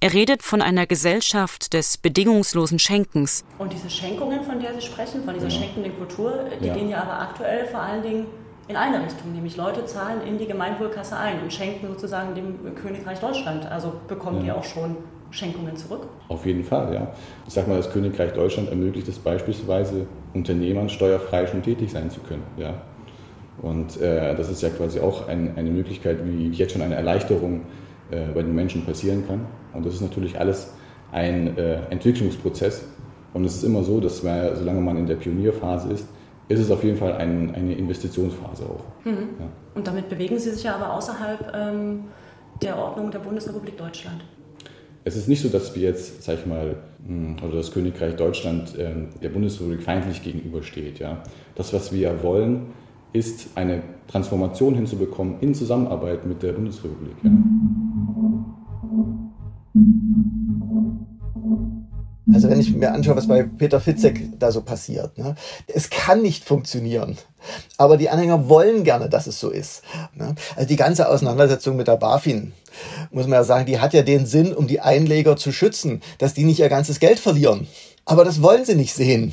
Er 0.00 0.12
redet 0.12 0.42
von 0.42 0.60
einer 0.60 0.86
Gesellschaft 0.86 1.72
des 1.72 1.98
bedingungslosen 1.98 2.78
Schenkens. 2.78 3.44
Und 3.58 3.72
diese 3.72 3.88
Schenkungen, 3.88 4.42
von 4.42 4.60
der 4.60 4.74
Sie 4.74 4.82
sprechen, 4.82 5.24
von 5.24 5.34
dieser 5.34 5.48
ja. 5.48 5.60
schenkenden 5.60 5.96
Kultur, 5.96 6.50
die 6.60 6.66
ja. 6.66 6.74
gehen 6.74 6.88
ja 6.88 7.02
aber 7.02 7.20
aktuell 7.20 7.66
vor 7.66 7.80
allen 7.80 8.02
Dingen 8.02 8.26
in 8.66 8.76
eine 8.76 9.04
Richtung, 9.04 9.32
nämlich 9.32 9.56
Leute 9.56 9.84
zahlen 9.84 10.22
in 10.26 10.38
die 10.38 10.46
Gemeinwohlkasse 10.46 11.16
ein 11.16 11.42
und 11.42 11.52
schenken 11.52 11.86
sozusagen 11.86 12.34
dem 12.34 12.74
Königreich 12.74 13.20
Deutschland. 13.20 13.66
Also 13.66 13.92
bekommen 14.08 14.38
ja. 14.38 14.44
die 14.44 14.52
auch 14.52 14.64
schon 14.64 14.96
Schenkungen 15.30 15.76
zurück? 15.76 16.08
Auf 16.28 16.46
jeden 16.46 16.64
Fall, 16.64 16.94
ja. 16.94 17.12
Ich 17.46 17.52
sage 17.52 17.68
mal, 17.68 17.76
das 17.76 17.90
Königreich 17.90 18.32
Deutschland 18.32 18.70
ermöglicht 18.70 19.08
es 19.08 19.18
beispielsweise 19.18 20.06
Unternehmern 20.32 20.88
steuerfrei 20.88 21.46
schon 21.46 21.62
tätig 21.62 21.90
sein 21.90 22.10
zu 22.10 22.20
können. 22.20 22.44
Ja. 22.56 22.74
Und 23.62 24.00
äh, 24.00 24.34
das 24.34 24.50
ist 24.50 24.62
ja 24.62 24.68
quasi 24.70 25.00
auch 25.00 25.28
ein, 25.28 25.56
eine 25.56 25.70
Möglichkeit, 25.70 26.18
wie 26.24 26.50
jetzt 26.50 26.72
schon 26.72 26.82
eine 26.82 26.94
Erleichterung 26.94 27.62
äh, 28.10 28.26
bei 28.34 28.42
den 28.42 28.54
Menschen 28.54 28.84
passieren 28.84 29.26
kann. 29.26 29.46
Und 29.72 29.86
das 29.86 29.94
ist 29.94 30.00
natürlich 30.00 30.38
alles 30.38 30.72
ein 31.12 31.56
äh, 31.56 31.76
Entwicklungsprozess. 31.90 32.86
Und 33.32 33.44
es 33.44 33.56
ist 33.56 33.64
immer 33.64 33.82
so, 33.82 34.00
dass 34.00 34.22
man, 34.22 34.54
solange 34.56 34.80
man 34.80 34.96
in 34.96 35.06
der 35.06 35.16
Pionierphase 35.16 35.92
ist, 35.92 36.06
ist 36.48 36.60
es 36.60 36.70
auf 36.70 36.84
jeden 36.84 36.96
Fall 36.96 37.14
ein, 37.14 37.54
eine 37.54 37.74
Investitionsphase 37.74 38.64
auch. 38.64 38.84
Mhm. 39.04 39.28
Ja. 39.38 39.46
Und 39.74 39.86
damit 39.86 40.08
bewegen 40.08 40.38
Sie 40.38 40.50
sich 40.50 40.64
ja 40.64 40.74
aber 40.76 40.92
außerhalb 40.92 41.52
ähm, 41.54 42.04
der 42.60 42.78
Ordnung 42.78 43.10
der 43.10 43.20
Bundesrepublik 43.20 43.76
Deutschland. 43.76 44.22
Es 45.04 45.16
ist 45.16 45.28
nicht 45.28 45.42
so, 45.42 45.48
dass 45.48 45.74
wir 45.74 45.82
jetzt, 45.82 46.22
sag 46.22 46.38
ich 46.38 46.46
mal, 46.46 46.76
hm, 47.06 47.36
oder 47.46 47.56
das 47.56 47.72
Königreich 47.72 48.16
Deutschland 48.16 48.76
äh, 48.78 48.92
der 49.22 49.28
Bundesrepublik 49.28 49.82
feindlich 49.82 50.22
gegenübersteht. 50.22 50.98
Ja. 50.98 51.22
Das, 51.54 51.72
was 51.72 51.92
wir 51.92 52.22
wollen, 52.22 52.72
ist 53.14 53.46
eine 53.54 53.82
Transformation 54.08 54.74
hinzubekommen 54.74 55.40
in 55.40 55.54
Zusammenarbeit 55.54 56.26
mit 56.26 56.42
der 56.42 56.52
Bundesrepublik. 56.52 57.16
Ja. 57.22 57.30
Also 62.32 62.50
wenn 62.50 62.58
ich 62.58 62.74
mir 62.74 62.92
anschaue, 62.92 63.16
was 63.16 63.28
bei 63.28 63.44
Peter 63.44 63.80
Fitzek 63.80 64.38
da 64.40 64.50
so 64.50 64.62
passiert, 64.62 65.16
ne? 65.18 65.36
es 65.66 65.88
kann 65.90 66.20
nicht 66.22 66.44
funktionieren. 66.44 67.16
Aber 67.76 67.96
die 67.96 68.08
Anhänger 68.08 68.48
wollen 68.48 68.82
gerne, 68.82 69.08
dass 69.08 69.26
es 69.26 69.38
so 69.38 69.50
ist. 69.50 69.82
Ne? 70.14 70.34
Also 70.56 70.66
die 70.66 70.76
ganze 70.76 71.08
Auseinandersetzung 71.08 71.76
mit 71.76 71.86
der 71.86 71.96
BaFin, 71.96 72.52
muss 73.12 73.26
man 73.26 73.34
ja 73.34 73.44
sagen, 73.44 73.66
die 73.66 73.78
hat 73.78 73.94
ja 73.94 74.02
den 74.02 74.26
Sinn, 74.26 74.52
um 74.52 74.66
die 74.66 74.80
Einleger 74.80 75.36
zu 75.36 75.52
schützen, 75.52 76.00
dass 76.18 76.34
die 76.34 76.44
nicht 76.44 76.58
ihr 76.58 76.68
ganzes 76.68 76.98
Geld 76.98 77.20
verlieren. 77.20 77.68
Aber 78.04 78.24
das 78.24 78.42
wollen 78.42 78.64
sie 78.64 78.74
nicht 78.74 78.94
sehen. 78.94 79.32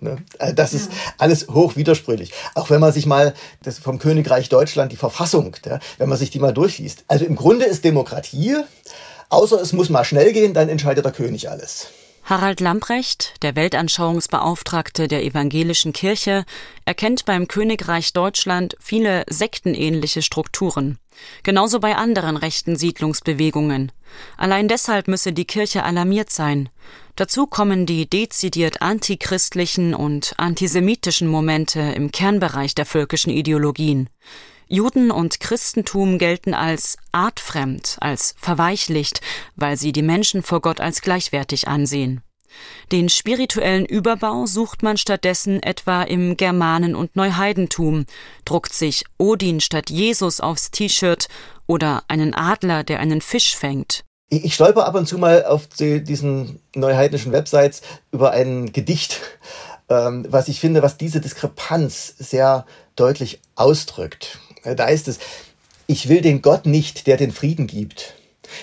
Ne? 0.00 0.18
Äh, 0.38 0.54
das 0.54 0.74
ist 0.74 0.90
alles 1.18 1.48
hoch 1.48 1.76
widersprüchlich. 1.76 2.32
Auch 2.54 2.70
wenn 2.70 2.80
man 2.80 2.92
sich 2.92 3.06
mal 3.06 3.34
das 3.62 3.78
vom 3.78 3.98
Königreich 3.98 4.48
Deutschland, 4.48 4.92
die 4.92 4.96
Verfassung, 4.96 5.56
wenn 5.98 6.08
man 6.08 6.18
sich 6.18 6.30
die 6.30 6.38
mal 6.38 6.52
durchliest. 6.52 7.04
Also 7.08 7.24
im 7.24 7.36
Grunde 7.36 7.64
ist 7.64 7.84
Demokratie, 7.84 8.56
außer 9.28 9.60
es 9.60 9.72
muss 9.72 9.90
mal 9.90 10.04
schnell 10.04 10.32
gehen, 10.32 10.54
dann 10.54 10.68
entscheidet 10.68 11.04
der 11.04 11.12
König 11.12 11.50
alles. 11.50 11.88
Harald 12.28 12.60
Lamprecht, 12.60 13.36
der 13.40 13.56
Weltanschauungsbeauftragte 13.56 15.08
der 15.08 15.24
evangelischen 15.24 15.94
Kirche, 15.94 16.44
erkennt 16.84 17.24
beim 17.24 17.48
Königreich 17.48 18.12
Deutschland 18.12 18.76
viele 18.80 19.24
sektenähnliche 19.30 20.20
Strukturen. 20.20 20.98
Genauso 21.42 21.80
bei 21.80 21.96
anderen 21.96 22.36
rechten 22.36 22.76
Siedlungsbewegungen. 22.76 23.92
Allein 24.36 24.68
deshalb 24.68 25.08
müsse 25.08 25.32
die 25.32 25.46
Kirche 25.46 25.84
alarmiert 25.84 26.28
sein. 26.28 26.68
Dazu 27.16 27.46
kommen 27.46 27.86
die 27.86 28.10
dezidiert 28.10 28.82
antichristlichen 28.82 29.94
und 29.94 30.34
antisemitischen 30.36 31.28
Momente 31.28 31.80
im 31.80 32.12
Kernbereich 32.12 32.74
der 32.74 32.84
völkischen 32.84 33.32
Ideologien. 33.32 34.10
Juden 34.68 35.10
und 35.10 35.40
Christentum 35.40 36.18
gelten 36.18 36.54
als 36.54 36.96
artfremd, 37.10 37.96
als 38.00 38.34
verweichlicht, 38.38 39.20
weil 39.56 39.76
sie 39.76 39.92
die 39.92 40.02
Menschen 40.02 40.42
vor 40.42 40.60
Gott 40.60 40.80
als 40.80 41.00
gleichwertig 41.00 41.68
ansehen. 41.68 42.22
Den 42.92 43.08
spirituellen 43.08 43.86
Überbau 43.86 44.46
sucht 44.46 44.82
man 44.82 44.96
stattdessen 44.96 45.62
etwa 45.62 46.02
im 46.02 46.36
Germanen- 46.36 46.94
und 46.94 47.16
Neuheidentum, 47.16 48.06
druckt 48.44 48.72
sich 48.72 49.04
Odin 49.18 49.60
statt 49.60 49.90
Jesus 49.90 50.40
aufs 50.40 50.70
T-Shirt 50.70 51.28
oder 51.66 52.02
einen 52.08 52.34
Adler, 52.34 52.84
der 52.84 53.00
einen 53.00 53.20
Fisch 53.20 53.56
fängt. 53.56 54.04
Ich 54.30 54.54
stolper 54.54 54.86
ab 54.86 54.94
und 54.94 55.06
zu 55.06 55.16
mal 55.16 55.44
auf 55.44 55.66
die, 55.66 56.02
diesen 56.04 56.60
neuheidnischen 56.74 57.32
Websites 57.32 57.80
über 58.12 58.32
ein 58.32 58.72
Gedicht, 58.72 59.20
ähm, 59.88 60.26
was 60.28 60.48
ich 60.48 60.60
finde, 60.60 60.82
was 60.82 60.98
diese 60.98 61.20
Diskrepanz 61.20 62.14
sehr 62.18 62.66
deutlich 62.94 63.40
ausdrückt. 63.54 64.38
Äh, 64.64 64.74
da 64.74 64.86
ist 64.86 65.08
es, 65.08 65.18
ich 65.86 66.08
will 66.08 66.20
den 66.20 66.42
Gott 66.42 66.66
nicht, 66.66 67.06
der 67.06 67.16
den 67.16 67.32
Frieden 67.32 67.66
gibt. 67.66 68.14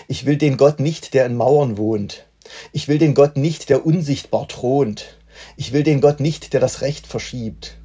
Ich 0.08 0.26
will 0.26 0.38
den 0.38 0.58
Gott 0.58 0.80
nicht, 0.80 1.14
der 1.14 1.26
in 1.26 1.36
Mauern 1.36 1.78
wohnt. 1.78 2.26
Ich 2.72 2.88
will 2.88 2.98
den 2.98 3.14
Gott 3.16 3.38
nicht, 3.38 3.70
der 3.70 3.86
unsichtbar 3.86 4.48
thront. 4.48 5.18
Ich 5.58 5.74
will 5.74 5.84
den 5.84 6.02
Gott 6.02 6.20
nicht, 6.20 6.54
der 6.54 6.60
das 6.60 6.82
Recht 6.82 7.08
verschiebt. 7.08 7.78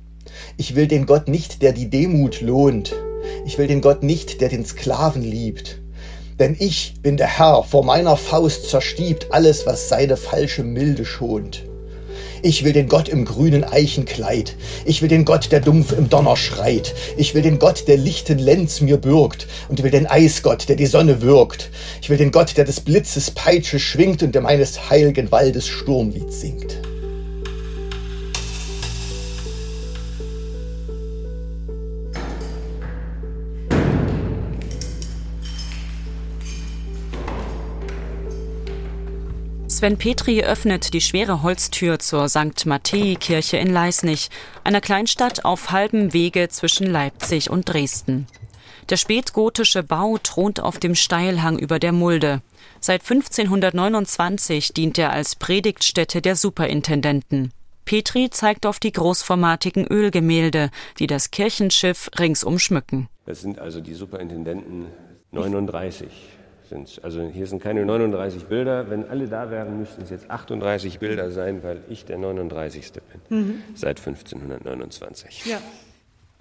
Ich 0.57 0.75
will 0.75 0.87
den 0.87 1.07
Gott 1.07 1.29
nicht, 1.29 1.63
der 1.63 1.73
die 1.73 1.91
Demut 1.91 2.41
lohnt. 2.41 2.95
Ich 3.47 3.59
will 3.59 3.67
den 3.67 3.81
Gott 3.81 4.03
nicht, 4.03 4.41
der 4.41 4.49
den 4.49 4.65
Sklaven 4.65 5.23
liebt. 5.23 5.81
Denn 6.39 6.57
ich 6.59 6.95
bin 7.03 7.17
der 7.17 7.39
Herr, 7.39 7.65
vor 7.65 7.85
meiner 7.85 8.17
Faust 8.17 8.71
zerstiebt 8.71 9.33
alles, 9.33 9.67
was 9.67 9.89
seine 9.89 10.17
falsche 10.17 10.63
Milde 10.63 11.05
schont. 11.05 11.65
Ich 12.43 12.65
will 12.65 12.73
den 12.73 12.89
Gott 12.89 13.09
im 13.09 13.25
grünen 13.25 13.65
Eichenkleid. 13.65 14.57
Ich 14.87 15.03
will 15.03 15.09
den 15.09 15.25
Gott, 15.25 15.53
der 15.53 15.61
dumpf 15.61 15.93
im 15.93 16.09
Donner 16.09 16.37
schreit. 16.37 16.95
Ich 17.19 17.35
will 17.35 17.43
den 17.43 17.59
Gott, 17.59 17.87
der 17.87 17.99
lichten 17.99 18.39
Lenz 18.39 18.81
mir 18.81 18.97
bürgt. 18.97 19.47
Und 19.69 19.83
will 19.83 19.91
den 19.91 20.07
Eisgott, 20.07 20.69
der 20.69 20.77
die 20.77 20.87
Sonne 20.87 21.21
würgt. 21.21 21.71
Ich 22.01 22.09
will 22.09 22.17
den 22.17 22.33
Gott, 22.33 22.57
der 22.57 22.65
des 22.65 22.81
Blitzes 22.81 23.31
Peitsche 23.31 23.79
schwingt 23.79 24.23
und 24.23 24.35
der 24.35 24.43
meines 24.43 24.89
heiligen 24.89 25.31
Waldes 25.31 25.69
Sturmlied 25.69 26.33
singt. 26.33 26.90
Sven 39.81 39.97
Petri 39.97 40.45
öffnet 40.45 40.93
die 40.93 41.01
schwere 41.01 41.43
Holztür 41.43 41.99
zur 41.99 42.29
St. 42.29 42.67
Matthäi-Kirche 42.67 43.57
in 43.57 43.73
Leisnich, 43.73 44.29
einer 44.63 44.83
Kleinstadt 44.83 45.47
auf 45.47 45.71
halbem 45.71 46.13
Wege 46.13 46.51
zwischen 46.51 46.87
Leipzig 46.87 47.49
und 47.49 47.67
Dresden. 47.67 48.27
Der 48.91 48.99
spätgotische 48.99 49.83
Bau 49.83 50.19
thront 50.19 50.61
auf 50.61 50.79
dem 50.79 50.95
Steilhang 50.95 51.59
über 51.59 51.79
der 51.79 51.93
Mulde. 51.93 52.43
Seit 52.79 53.01
1529 53.01 54.75
dient 54.75 54.99
er 54.99 55.13
als 55.13 55.35
Predigtstätte 55.35 56.21
der 56.21 56.37
Superintendenten. 56.37 57.51
Petri 57.87 58.29
zeigt 58.29 58.67
auf 58.67 58.81
die 58.81 58.93
großformatigen 58.93 59.87
Ölgemälde, 59.87 60.69
die 60.99 61.07
das 61.07 61.31
Kirchenschiff 61.31 62.11
ringsum 62.19 62.59
schmücken. 62.59 63.09
Das 63.25 63.41
sind 63.41 63.59
also 63.59 63.81
die 63.81 63.95
Superintendenten 63.95 64.89
39 65.33 66.11
sind 66.71 67.01
Also 67.05 67.29
hier 67.29 67.47
sind 67.47 67.63
keine 67.63 67.85
39 67.85 68.47
Bilder. 68.47 68.89
Wenn 68.89 69.09
alle 69.09 69.29
da 69.29 69.51
wären, 69.51 69.79
müssten 69.79 70.03
es 70.03 70.09
jetzt 70.09 70.31
38 70.31 70.99
Bilder 70.99 71.31
sein, 71.31 71.63
weil 71.63 71.83
ich 71.91 72.07
der 72.07 72.17
39. 72.17 72.93
bin. 73.29 73.39
Mhm. 73.39 73.63
Seit 73.75 73.99
1529. 73.99 75.45
Ja. 75.45 75.59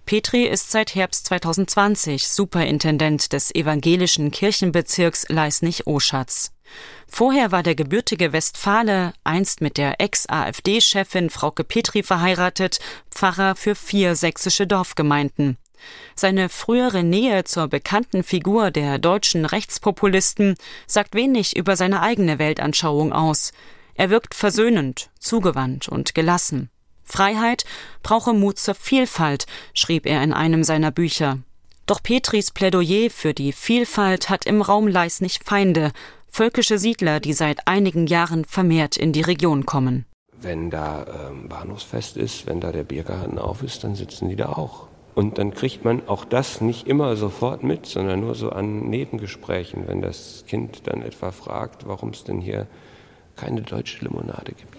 Petri 0.05 0.45
ist 0.45 0.71
seit 0.71 0.95
Herbst 0.95 1.27
2020 1.27 2.27
Superintendent 2.29 3.31
des 3.31 3.53
evangelischen 3.53 4.31
Kirchenbezirks 4.31 5.27
Leisnich-Oschatz. 5.29 6.51
Vorher 7.07 7.51
war 7.51 7.61
der 7.61 7.75
gebürtige 7.75 8.33
Westfale, 8.33 9.13
einst 9.23 9.61
mit 9.61 9.77
der 9.77 10.01
Ex-AfD-Chefin 10.01 11.29
Frauke 11.29 11.63
Petri 11.63 12.01
verheiratet, 12.01 12.79
Pfarrer 13.11 13.55
für 13.55 13.75
vier 13.75 14.15
sächsische 14.15 14.65
Dorfgemeinden. 14.65 15.57
Seine 16.15 16.49
frühere 16.49 17.03
Nähe 17.03 17.43
zur 17.43 17.67
bekannten 17.67 18.23
Figur 18.23 18.71
der 18.71 18.97
deutschen 18.97 19.45
Rechtspopulisten 19.45 20.55
sagt 20.87 21.15
wenig 21.15 21.55
über 21.55 21.75
seine 21.75 22.01
eigene 22.01 22.39
Weltanschauung 22.39 23.13
aus. 23.13 23.51
Er 23.95 24.09
wirkt 24.09 24.33
versöhnend, 24.33 25.09
zugewandt 25.19 25.89
und 25.89 26.15
gelassen. 26.15 26.69
Freiheit 27.03 27.65
brauche 28.03 28.33
Mut 28.33 28.59
zur 28.59 28.75
Vielfalt, 28.75 29.45
schrieb 29.73 30.05
er 30.05 30.23
in 30.23 30.31
einem 30.33 30.63
seiner 30.63 30.91
Bücher. 30.91 31.39
Doch 31.85 32.03
Petris 32.03 32.51
Plädoyer 32.51 33.09
für 33.09 33.33
die 33.33 33.51
Vielfalt 33.51 34.29
hat 34.29 34.45
im 34.45 34.61
Raum 34.61 34.87
Leisnig 34.87 35.39
Feinde, 35.43 35.91
völkische 36.27 36.77
Siedler, 36.77 37.19
die 37.19 37.33
seit 37.33 37.67
einigen 37.67 38.05
Jahren 38.05 38.45
vermehrt 38.45 38.95
in 38.95 39.11
die 39.11 39.21
Region 39.21 39.65
kommen. 39.65 40.05
Wenn 40.41 40.69
da 40.69 41.29
ähm, 41.31 41.49
Bahnhofsfest 41.49 42.15
ist, 42.15 42.45
wenn 42.45 42.61
da 42.61 42.71
der 42.71 42.83
Biergarten 42.83 43.39
auf 43.39 43.63
ist, 43.63 43.83
dann 43.83 43.95
sitzen 43.95 44.29
die 44.29 44.35
da 44.35 44.49
auch. 44.49 44.88
Und 45.15 45.37
dann 45.37 45.53
kriegt 45.53 45.83
man 45.83 46.07
auch 46.07 46.23
das 46.23 46.61
nicht 46.61 46.87
immer 46.87 47.15
sofort 47.15 47.63
mit, 47.63 47.85
sondern 47.85 48.21
nur 48.21 48.35
so 48.35 48.51
an 48.51 48.89
Nebengesprächen, 48.89 49.87
wenn 49.87 50.01
das 50.01 50.45
Kind 50.47 50.87
dann 50.87 51.01
etwa 51.01 51.31
fragt, 51.31 51.87
warum 51.87 52.09
es 52.09 52.23
denn 52.23 52.39
hier 52.39 52.67
keine 53.35 53.61
deutsche 53.61 54.03
Limonade 54.05 54.53
gibt. 54.53 54.77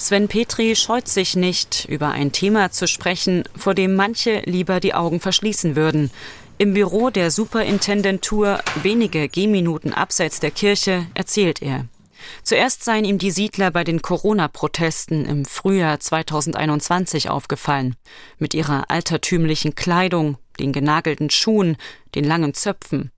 Sven 0.00 0.28
Petri 0.28 0.74
scheut 0.74 1.06
sich 1.08 1.36
nicht, 1.36 1.84
über 1.86 2.12
ein 2.12 2.32
Thema 2.32 2.70
zu 2.70 2.86
sprechen, 2.86 3.44
vor 3.56 3.74
dem 3.74 3.94
manche 3.94 4.40
lieber 4.46 4.80
die 4.80 4.94
Augen 4.94 5.20
verschließen 5.20 5.76
würden. 5.76 6.10
Im 6.56 6.72
Büro 6.72 7.10
der 7.10 7.30
Superintendentur, 7.30 8.60
wenige 8.82 9.28
Gehminuten 9.28 9.92
abseits 9.92 10.40
der 10.40 10.50
Kirche, 10.50 11.06
erzählt 11.14 11.60
er. 11.62 11.84
Zuerst 12.42 12.84
seien 12.84 13.04
ihm 13.04 13.18
die 13.18 13.30
Siedler 13.30 13.70
bei 13.70 13.84
den 13.84 14.02
Corona-Protesten 14.02 15.24
im 15.24 15.44
Frühjahr 15.44 16.00
2021 16.00 17.30
aufgefallen. 17.30 17.96
Mit 18.38 18.54
ihrer 18.54 18.90
altertümlichen 18.90 19.74
Kleidung, 19.74 20.38
den 20.58 20.72
genagelten 20.72 21.30
Schuhen, 21.30 21.76
den 22.14 22.24
langen 22.24 22.54
Zöpfen. 22.54 23.10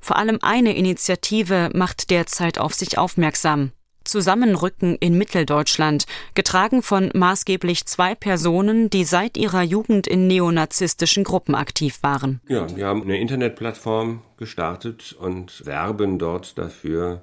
Vor 0.00 0.16
allem 0.16 0.38
eine 0.42 0.74
Initiative 0.74 1.70
macht 1.74 2.10
derzeit 2.10 2.58
auf 2.58 2.74
sich 2.74 2.98
aufmerksam. 2.98 3.72
Zusammenrücken 4.04 4.96
in 4.96 5.16
Mitteldeutschland, 5.16 6.06
getragen 6.34 6.82
von 6.82 7.10
maßgeblich 7.14 7.86
zwei 7.86 8.14
Personen, 8.14 8.90
die 8.90 9.04
seit 9.04 9.36
ihrer 9.36 9.62
Jugend 9.62 10.06
in 10.06 10.26
neonazistischen 10.26 11.22
Gruppen 11.22 11.54
aktiv 11.54 11.98
waren. 12.02 12.40
Ja, 12.48 12.66
wir 12.74 12.86
haben 12.86 13.02
eine 13.02 13.18
Internetplattform 13.18 14.22
gestartet 14.36 15.14
und 15.18 15.64
werben 15.66 16.18
dort 16.18 16.58
dafür, 16.58 17.22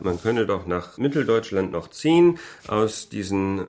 man 0.00 0.20
könne 0.20 0.46
doch 0.46 0.66
nach 0.66 0.98
Mitteldeutschland 0.98 1.72
noch 1.72 1.88
ziehen 1.88 2.38
aus 2.66 3.08
diesen 3.08 3.66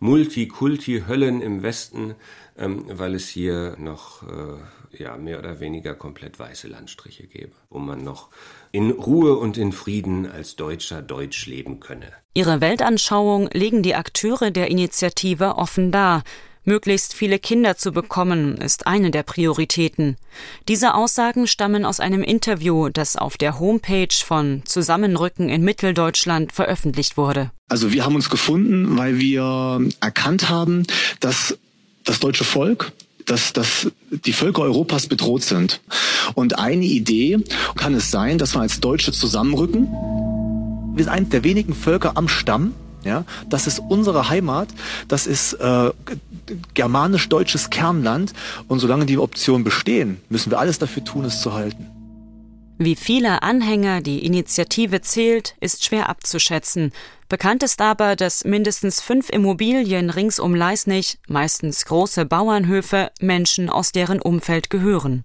Multikulti-Höllen 0.00 1.42
im 1.42 1.62
Westen, 1.62 2.14
ähm, 2.58 2.84
weil 2.88 3.14
es 3.14 3.28
hier 3.28 3.76
noch 3.78 4.22
äh, 4.22 5.02
ja, 5.02 5.16
mehr 5.16 5.38
oder 5.38 5.60
weniger 5.60 5.94
komplett 5.94 6.38
weiße 6.38 6.68
Landstriche 6.68 7.26
gäbe, 7.26 7.52
wo 7.68 7.78
man 7.78 8.02
noch 8.02 8.28
in 8.72 8.90
Ruhe 8.90 9.36
und 9.36 9.56
in 9.58 9.72
Frieden 9.72 10.30
als 10.30 10.56
Deutscher 10.56 11.02
deutsch 11.02 11.46
leben 11.46 11.80
könne. 11.80 12.12
Ihre 12.34 12.60
Weltanschauung 12.60 13.48
legen 13.52 13.82
die 13.82 13.94
Akteure 13.94 14.50
der 14.50 14.68
Initiative 14.68 15.56
offen 15.56 15.92
dar. 15.92 16.22
Möglichst 16.64 17.14
viele 17.14 17.38
Kinder 17.38 17.76
zu 17.76 17.92
bekommen, 17.92 18.56
ist 18.56 18.86
eine 18.86 19.10
der 19.10 19.22
Prioritäten. 19.22 20.16
Diese 20.68 20.94
Aussagen 20.94 21.46
stammen 21.46 21.84
aus 21.84 22.00
einem 22.00 22.22
Interview, 22.22 22.88
das 22.88 23.16
auf 23.16 23.36
der 23.38 23.58
Homepage 23.58 24.14
von 24.24 24.62
Zusammenrücken 24.64 25.48
in 25.48 25.62
Mitteldeutschland 25.62 26.52
veröffentlicht 26.52 27.16
wurde. 27.16 27.50
Also 27.68 27.92
wir 27.92 28.04
haben 28.04 28.14
uns 28.14 28.28
gefunden, 28.28 28.98
weil 28.98 29.18
wir 29.18 29.80
erkannt 30.00 30.48
haben, 30.48 30.86
dass 31.20 31.56
das 32.04 32.20
deutsche 32.20 32.44
Volk 32.44 32.92
dass, 33.26 33.52
dass 33.52 33.90
die 34.10 34.32
Völker 34.32 34.62
Europas 34.62 35.06
bedroht 35.06 35.42
sind. 35.42 35.80
Und 36.34 36.58
eine 36.58 36.84
Idee 36.84 37.38
kann 37.76 37.94
es 37.94 38.10
sein, 38.10 38.38
dass 38.38 38.54
wir 38.54 38.60
als 38.60 38.80
Deutsche 38.80 39.12
zusammenrücken. 39.12 39.88
Wir 40.94 41.04
sind 41.04 41.12
eines 41.12 41.28
der 41.28 41.44
wenigen 41.44 41.74
Völker 41.74 42.16
am 42.16 42.28
Stamm. 42.28 42.74
Ja, 43.04 43.24
das 43.48 43.66
ist 43.66 43.78
unsere 43.88 44.28
Heimat. 44.28 44.68
Das 45.08 45.26
ist 45.26 45.54
äh, 45.54 45.90
germanisch-deutsches 46.74 47.70
Kernland. 47.70 48.32
Und 48.68 48.78
solange 48.78 49.06
die 49.06 49.18
Optionen 49.18 49.64
bestehen, 49.64 50.20
müssen 50.28 50.50
wir 50.50 50.58
alles 50.58 50.78
dafür 50.78 51.04
tun, 51.04 51.24
es 51.24 51.40
zu 51.40 51.52
halten. 51.54 51.86
Wie 52.82 52.96
viele 52.96 53.42
Anhänger 53.42 54.00
die 54.00 54.24
Initiative 54.24 55.02
zählt, 55.02 55.54
ist 55.60 55.84
schwer 55.84 56.08
abzuschätzen. 56.08 56.92
Bekannt 57.28 57.62
ist 57.62 57.82
aber, 57.82 58.16
dass 58.16 58.44
mindestens 58.44 59.02
fünf 59.02 59.28
Immobilien 59.28 60.08
rings 60.08 60.40
um 60.40 60.54
Leisnig, 60.54 61.18
meistens 61.28 61.84
große 61.84 62.24
Bauernhöfe, 62.24 63.10
Menschen 63.20 63.68
aus 63.68 63.92
deren 63.92 64.18
Umfeld 64.18 64.70
gehören. 64.70 65.24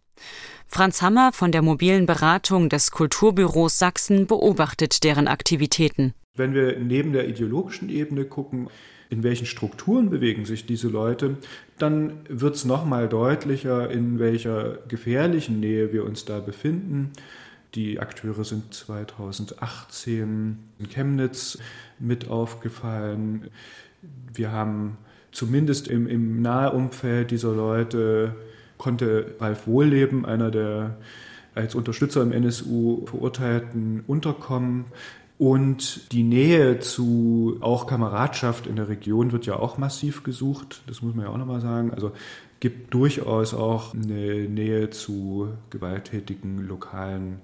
Franz 0.67 1.01
Hammer 1.01 1.31
von 1.31 1.53
der 1.53 1.61
mobilen 1.61 2.05
Beratung 2.05 2.67
des 2.67 2.91
Kulturbüros 2.91 3.79
Sachsen 3.79 4.27
beobachtet 4.27 5.05
deren 5.05 5.29
Aktivitäten. 5.29 6.13
Wenn 6.35 6.53
wir 6.53 6.77
neben 6.77 7.13
der 7.13 7.29
ideologischen 7.29 7.87
Ebene 7.87 8.25
gucken, 8.25 8.67
in 9.09 9.23
welchen 9.23 9.45
Strukturen 9.45 10.09
bewegen 10.09 10.45
sich 10.45 10.65
diese 10.65 10.87
Leute, 10.87 11.37
dann 11.77 12.13
wird 12.27 12.55
es 12.55 12.65
nochmal 12.65 13.07
deutlicher, 13.07 13.89
in 13.91 14.19
welcher 14.19 14.79
gefährlichen 14.87 15.59
Nähe 15.59 15.93
wir 15.93 16.05
uns 16.05 16.25
da 16.25 16.39
befinden. 16.39 17.11
Die 17.75 17.99
Akteure 17.99 18.43
sind 18.43 18.73
2018 18.73 20.57
in 20.79 20.89
Chemnitz 20.89 21.59
mit 21.99 22.29
aufgefallen. 22.29 23.49
Wir 24.33 24.51
haben 24.51 24.97
zumindest 25.31 25.87
im, 25.87 26.07
im 26.07 26.41
Nahumfeld 26.41 27.31
dieser 27.31 27.53
Leute 27.53 28.35
konnte 28.77 29.35
Ralf 29.39 29.67
Wohlleben, 29.67 30.25
einer 30.25 30.51
der 30.51 30.97
als 31.53 31.75
Unterstützer 31.75 32.21
im 32.21 32.31
NSU 32.31 33.05
Verurteilten, 33.05 34.03
unterkommen. 34.07 34.85
Und 35.37 36.11
die 36.13 36.23
Nähe 36.23 36.79
zu 36.79 37.57
auch 37.59 37.87
Kameradschaft 37.87 38.67
in 38.67 38.77
der 38.77 38.87
Region 38.87 39.33
wird 39.33 39.45
ja 39.45 39.57
auch 39.57 39.77
massiv 39.77 40.23
gesucht. 40.23 40.81
Das 40.87 41.01
muss 41.01 41.13
man 41.13 41.25
ja 41.25 41.31
auch 41.31 41.37
nochmal 41.37 41.59
sagen. 41.59 41.93
Also 41.93 42.13
gibt 42.61 42.93
durchaus 42.93 43.53
auch 43.53 43.93
eine 43.93 44.47
Nähe 44.47 44.89
zu 44.89 45.49
gewalttätigen 45.69 46.65
lokalen 46.65 47.41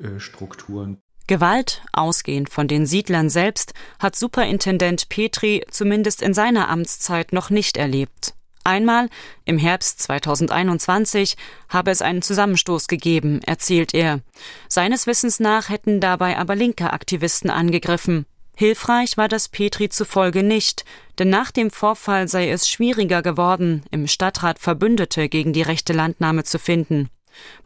äh, 0.00 0.20
Strukturen. 0.20 0.98
Gewalt, 1.26 1.82
ausgehend 1.92 2.50
von 2.50 2.68
den 2.68 2.86
Siedlern 2.86 3.28
selbst, 3.28 3.74
hat 3.98 4.14
Superintendent 4.14 5.08
Petri 5.08 5.64
zumindest 5.68 6.22
in 6.22 6.34
seiner 6.34 6.68
Amtszeit 6.68 7.32
noch 7.32 7.50
nicht 7.50 7.76
erlebt. 7.76 8.34
Einmal, 8.66 9.08
im 9.44 9.58
Herbst 9.58 10.02
2021, 10.02 11.36
habe 11.68 11.92
es 11.92 12.02
einen 12.02 12.20
Zusammenstoß 12.20 12.88
gegeben, 12.88 13.40
erzählt 13.46 13.94
er. 13.94 14.20
Seines 14.68 15.06
Wissens 15.06 15.38
nach 15.38 15.68
hätten 15.68 16.00
dabei 16.00 16.36
aber 16.36 16.56
linke 16.56 16.92
Aktivisten 16.92 17.48
angegriffen. 17.48 18.26
Hilfreich 18.56 19.16
war 19.16 19.28
das 19.28 19.48
Petri 19.48 19.88
zufolge 19.88 20.42
nicht, 20.42 20.84
denn 21.20 21.30
nach 21.30 21.52
dem 21.52 21.70
Vorfall 21.70 22.26
sei 22.26 22.50
es 22.50 22.68
schwieriger 22.68 23.22
geworden, 23.22 23.84
im 23.92 24.08
Stadtrat 24.08 24.58
Verbündete 24.58 25.28
gegen 25.28 25.52
die 25.52 25.62
rechte 25.62 25.92
Landnahme 25.92 26.42
zu 26.42 26.58
finden. 26.58 27.08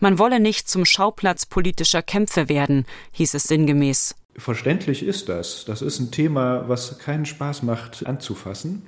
Man 0.00 0.18
wolle 0.18 0.38
nicht 0.38 0.68
zum 0.68 0.84
Schauplatz 0.84 1.46
politischer 1.46 2.02
Kämpfe 2.02 2.50
werden, 2.50 2.84
hieß 3.12 3.32
es 3.34 3.44
sinngemäß. 3.44 4.16
Verständlich 4.36 5.02
ist 5.02 5.28
das. 5.28 5.64
Das 5.64 5.82
ist 5.82 5.98
ein 5.98 6.10
Thema, 6.10 6.68
was 6.68 6.98
keinen 6.98 7.26
Spaß 7.26 7.62
macht 7.62 8.06
anzufassen. 8.06 8.82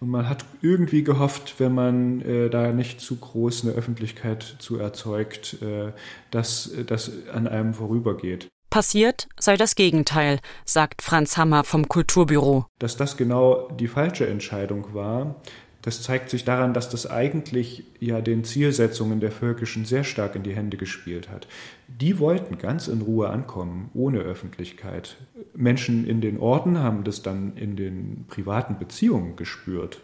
Und 0.00 0.10
man 0.10 0.28
hat 0.28 0.44
irgendwie 0.60 1.02
gehofft, 1.02 1.54
wenn 1.58 1.74
man 1.74 2.20
äh, 2.20 2.50
da 2.50 2.72
nicht 2.72 3.00
zu 3.00 3.16
groß 3.16 3.64
eine 3.64 3.74
Öffentlichkeit 3.74 4.56
zu 4.58 4.78
erzeugt, 4.78 5.62
äh, 5.62 5.92
dass 6.30 6.70
das 6.86 7.10
an 7.32 7.48
einem 7.48 7.72
vorübergeht. 7.72 8.48
Passiert 8.68 9.28
sei 9.38 9.56
das 9.56 9.74
Gegenteil, 9.74 10.38
sagt 10.66 11.00
Franz 11.00 11.38
Hammer 11.38 11.64
vom 11.64 11.88
Kulturbüro. 11.88 12.66
Dass 12.78 12.96
das 12.96 13.16
genau 13.16 13.68
die 13.70 13.88
falsche 13.88 14.26
Entscheidung 14.26 14.92
war, 14.92 15.36
das 15.86 16.02
zeigt 16.02 16.30
sich 16.30 16.44
daran, 16.44 16.74
dass 16.74 16.88
das 16.88 17.08
eigentlich 17.08 17.84
ja 18.00 18.20
den 18.20 18.42
Zielsetzungen 18.42 19.20
der 19.20 19.30
Völkischen 19.30 19.84
sehr 19.84 20.02
stark 20.02 20.34
in 20.34 20.42
die 20.42 20.52
Hände 20.52 20.76
gespielt 20.76 21.30
hat. 21.30 21.46
Die 21.86 22.18
wollten 22.18 22.58
ganz 22.58 22.88
in 22.88 23.02
Ruhe 23.02 23.30
ankommen, 23.30 23.90
ohne 23.94 24.18
Öffentlichkeit. 24.18 25.16
Menschen 25.54 26.04
in 26.04 26.20
den 26.20 26.40
Orten 26.40 26.80
haben 26.80 27.04
das 27.04 27.22
dann 27.22 27.56
in 27.56 27.76
den 27.76 28.24
privaten 28.26 28.80
Beziehungen 28.80 29.36
gespürt. 29.36 30.00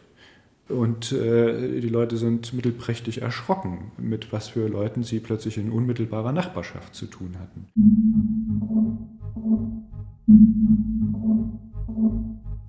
Und 0.69 1.11
äh, 1.11 1.81
die 1.81 1.89
Leute 1.89 2.17
sind 2.17 2.55
mittelprächtig 2.55 3.21
erschrocken, 3.21 3.91
mit 3.99 4.33
was 4.33 4.47
für 4.47 4.69
Leuten 4.69 5.03
sie 5.03 5.19
plötzlich 5.19 5.59
in 5.59 5.73
unmittelbarer 5.73 6.31
Nachbarschaft 6.31 6.95
zu 6.95 7.07
tun 7.07 7.35
hatten. 7.41 7.67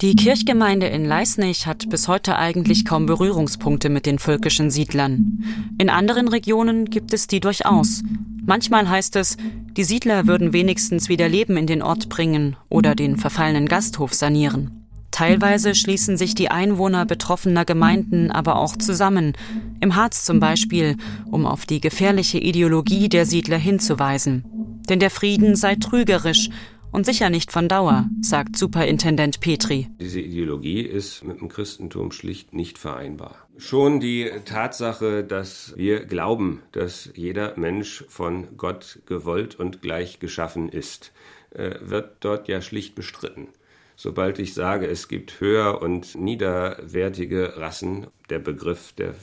Die 0.01 0.15
Kirchgemeinde 0.15 0.88
in 0.88 1.06
Leisnig 1.06 1.65
hat 1.65 1.89
bis 1.89 2.08
heute 2.08 2.38
eigentlich 2.38 2.84
kaum 2.84 3.06
Berührungspunkte 3.06 3.89
mit 3.89 4.06
den 4.06 4.19
völkischen 4.19 4.69
Siedlern. 4.69 5.43
In 5.77 5.89
anderen 5.89 6.27
Regionen 6.27 6.86
gibt 6.86 7.13
es 7.13 7.27
die 7.27 7.39
durchaus. 7.39 8.03
Manchmal 8.45 8.89
heißt 8.89 9.15
es, 9.15 9.38
die 9.77 9.84
Siedler 9.84 10.27
würden 10.27 10.51
wenigstens 10.51 11.08
wieder 11.08 11.29
Leben 11.29 11.56
in 11.56 11.67
den 11.67 11.82
Ort 11.82 12.10
bringen 12.10 12.58
oder 12.69 12.95
den 12.95 13.15
verfallenen 13.15 13.67
Gasthof 13.67 14.13
sanieren. 14.13 14.84
Teilweise 15.12 15.75
schließen 15.75 16.17
sich 16.17 16.34
die 16.34 16.49
Einwohner 16.49 17.06
betroffener 17.06 17.65
Gemeinden 17.65 18.32
aber 18.32 18.58
auch 18.58 18.75
zusammen, 18.75 19.34
im 19.79 19.95
Harz 19.95 20.25
zum 20.25 20.39
Beispiel, 20.39 20.97
um 21.29 21.45
auf 21.45 21.65
die 21.65 21.79
gefährliche 21.79 22.39
Ideologie 22.39 23.10
der 23.10 23.27
Siedler 23.27 23.58
hinzuweisen. 23.58 24.43
Denn 24.89 24.99
der 24.99 25.12
Frieden 25.12 25.56
sei 25.56 25.75
trügerisch 25.75 26.49
und 26.93 27.06
sicher 27.06 27.29
nicht 27.29 27.51
von 27.51 27.67
Dauer, 27.67 28.08
sagt 28.21 28.56
Superintendent 28.56 29.39
Petri. 29.41 29.89
Diese 29.99 30.21
Ideologie 30.21 30.82
ist 30.82 31.23
mit 31.23 31.41
dem 31.41 31.49
Christentum 31.49 32.12
schlicht 32.12 32.53
nicht 32.53 32.77
vereinbar. 32.77 33.36
Schon 33.58 33.99
die 33.99 34.32
Tatsache, 34.45 35.23
dass 35.23 35.73
wir 35.75 36.06
glauben, 36.06 36.62
dass 36.71 37.10
jeder 37.15 37.58
Mensch 37.58 38.06
von 38.08 38.56
Gott 38.58 38.99
gewollt 39.06 39.56
und 39.56 39.82
gleich 39.82 40.19
geschaffen 40.19 40.69
ist, 40.69 41.12
äh, 41.51 41.75
wird 41.82 42.17
dort 42.21 42.47
ja 42.47 42.62
schlicht 42.62 42.95
bestritten. 42.95 43.47
Sobald 43.95 44.39
ich 44.39 44.53
sage, 44.53 44.88
es 44.88 45.08
gibt 45.08 45.39
höher 45.39 45.82
und 45.82 46.15
niederwertige 46.15 47.58
Rassen, 47.58 48.08
der 48.29 48.39
Begriff 48.39 48.93
der 48.93 49.13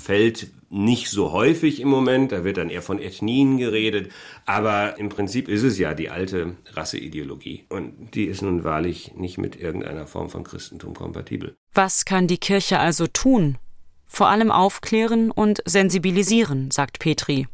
fällt 0.00 0.50
nicht 0.70 1.10
so 1.10 1.32
häufig 1.32 1.80
im 1.80 1.88
Moment, 1.88 2.32
da 2.32 2.44
wird 2.44 2.56
dann 2.56 2.70
eher 2.70 2.80
von 2.80 2.98
Ethnien 2.98 3.58
geredet, 3.58 4.10
aber 4.46 4.98
im 4.98 5.10
Prinzip 5.10 5.48
ist 5.48 5.62
es 5.62 5.78
ja 5.78 5.92
die 5.92 6.08
alte 6.08 6.56
Rasseideologie 6.72 7.66
und 7.68 8.14
die 8.14 8.24
ist 8.24 8.40
nun 8.40 8.64
wahrlich 8.64 9.12
nicht 9.14 9.36
mit 9.36 9.54
irgendeiner 9.54 10.06
Form 10.06 10.30
von 10.30 10.44
Christentum 10.44 10.94
kompatibel. 10.94 11.54
Was 11.74 12.04
kann 12.06 12.26
die 12.26 12.38
Kirche 12.38 12.78
also 12.78 13.06
tun? 13.06 13.58
Vor 14.06 14.28
allem 14.28 14.50
aufklären 14.50 15.30
und 15.30 15.62
sensibilisieren, 15.66 16.70
sagt 16.70 16.98
Petri. 16.98 17.46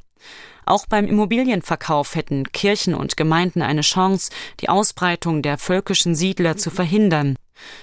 Auch 0.65 0.87
beim 0.87 1.07
Immobilienverkauf 1.07 2.15
hätten 2.15 2.45
Kirchen 2.53 2.95
und 2.95 3.17
Gemeinden 3.17 3.63
eine 3.63 3.81
Chance, 3.81 4.31
die 4.61 4.69
Ausbreitung 4.69 5.43
der 5.43 5.57
völkischen 5.57 6.15
Siedler 6.15 6.57
zu 6.57 6.71
verhindern. 6.71 7.37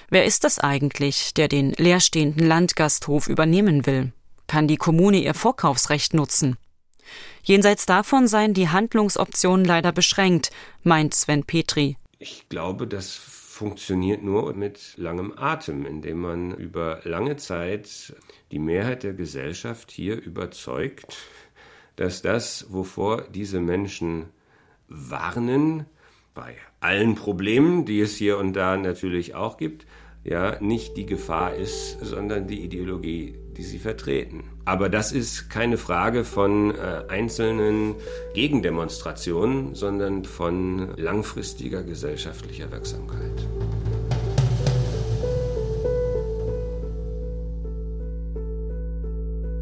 Wer 0.08 0.24
ist 0.24 0.44
das 0.44 0.58
eigentlich, 0.58 1.34
der 1.34 1.48
den 1.48 1.72
leerstehenden 1.72 2.46
Landgasthof 2.46 3.28
übernehmen 3.28 3.86
will? 3.86 4.12
Kann 4.46 4.68
die 4.68 4.76
Kommune 4.76 5.18
ihr 5.18 5.34
Vorkaufsrecht 5.34 6.14
nutzen. 6.14 6.56
Jenseits 7.42 7.86
davon 7.86 8.26
seien 8.26 8.54
die 8.54 8.68
Handlungsoptionen 8.68 9.64
leider 9.64 9.92
beschränkt, 9.92 10.50
meint 10.82 11.14
Sven 11.14 11.44
Petri. 11.44 11.96
Ich 12.18 12.48
glaube, 12.48 12.86
das 12.86 13.12
funktioniert 13.12 14.22
nur 14.22 14.52
mit 14.54 14.94
langem 14.96 15.32
Atem, 15.36 15.86
indem 15.86 16.20
man 16.20 16.54
über 16.54 17.00
lange 17.04 17.36
Zeit 17.36 18.14
die 18.50 18.58
Mehrheit 18.58 19.02
der 19.02 19.14
Gesellschaft 19.14 19.90
hier 19.90 20.20
überzeugt, 20.20 21.16
dass 21.96 22.20
das, 22.20 22.66
wovor 22.68 23.22
diese 23.22 23.60
Menschen 23.60 24.26
warnen, 24.88 25.86
bei 26.34 26.54
allen 26.80 27.14
Problemen, 27.14 27.86
die 27.86 28.00
es 28.00 28.16
hier 28.16 28.36
und 28.36 28.52
da 28.52 28.76
natürlich 28.76 29.34
auch 29.34 29.56
gibt, 29.56 29.86
ja, 30.22 30.60
nicht 30.60 30.96
die 30.96 31.06
Gefahr 31.06 31.54
ist, 31.54 31.98
sondern 32.00 32.46
die 32.46 32.62
Ideologie, 32.62 33.38
die 33.56 33.62
sie 33.62 33.78
vertreten. 33.78 34.44
Aber 34.64 34.88
das 34.88 35.12
ist 35.12 35.48
keine 35.48 35.78
Frage 35.78 36.24
von 36.24 36.74
äh, 36.74 37.04
einzelnen 37.08 37.94
Gegendemonstrationen, 38.34 39.74
sondern 39.74 40.24
von 40.24 40.96
langfristiger 40.96 41.82
gesellschaftlicher 41.82 42.70
Wirksamkeit. 42.70 43.46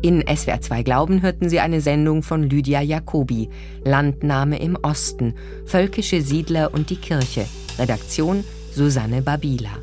In 0.05 0.23
SWR 0.27 0.61
2 0.61 0.83
Glauben 0.83 1.23
hörten 1.23 1.49
Sie 1.49 1.61
eine 1.61 1.81
Sendung 1.81 2.23
von 2.23 2.43
Lydia 2.43 2.83
Jacobi, 2.83 3.49
Landnahme 3.85 4.61
im 4.61 4.77
Osten, 4.83 5.33
völkische 5.65 6.21
Siedler 6.21 6.75
und 6.75 6.91
die 6.91 6.97
Kirche, 6.97 7.47
Redaktion 7.79 8.45
Susanne 8.71 9.23
Babila. 9.23 9.79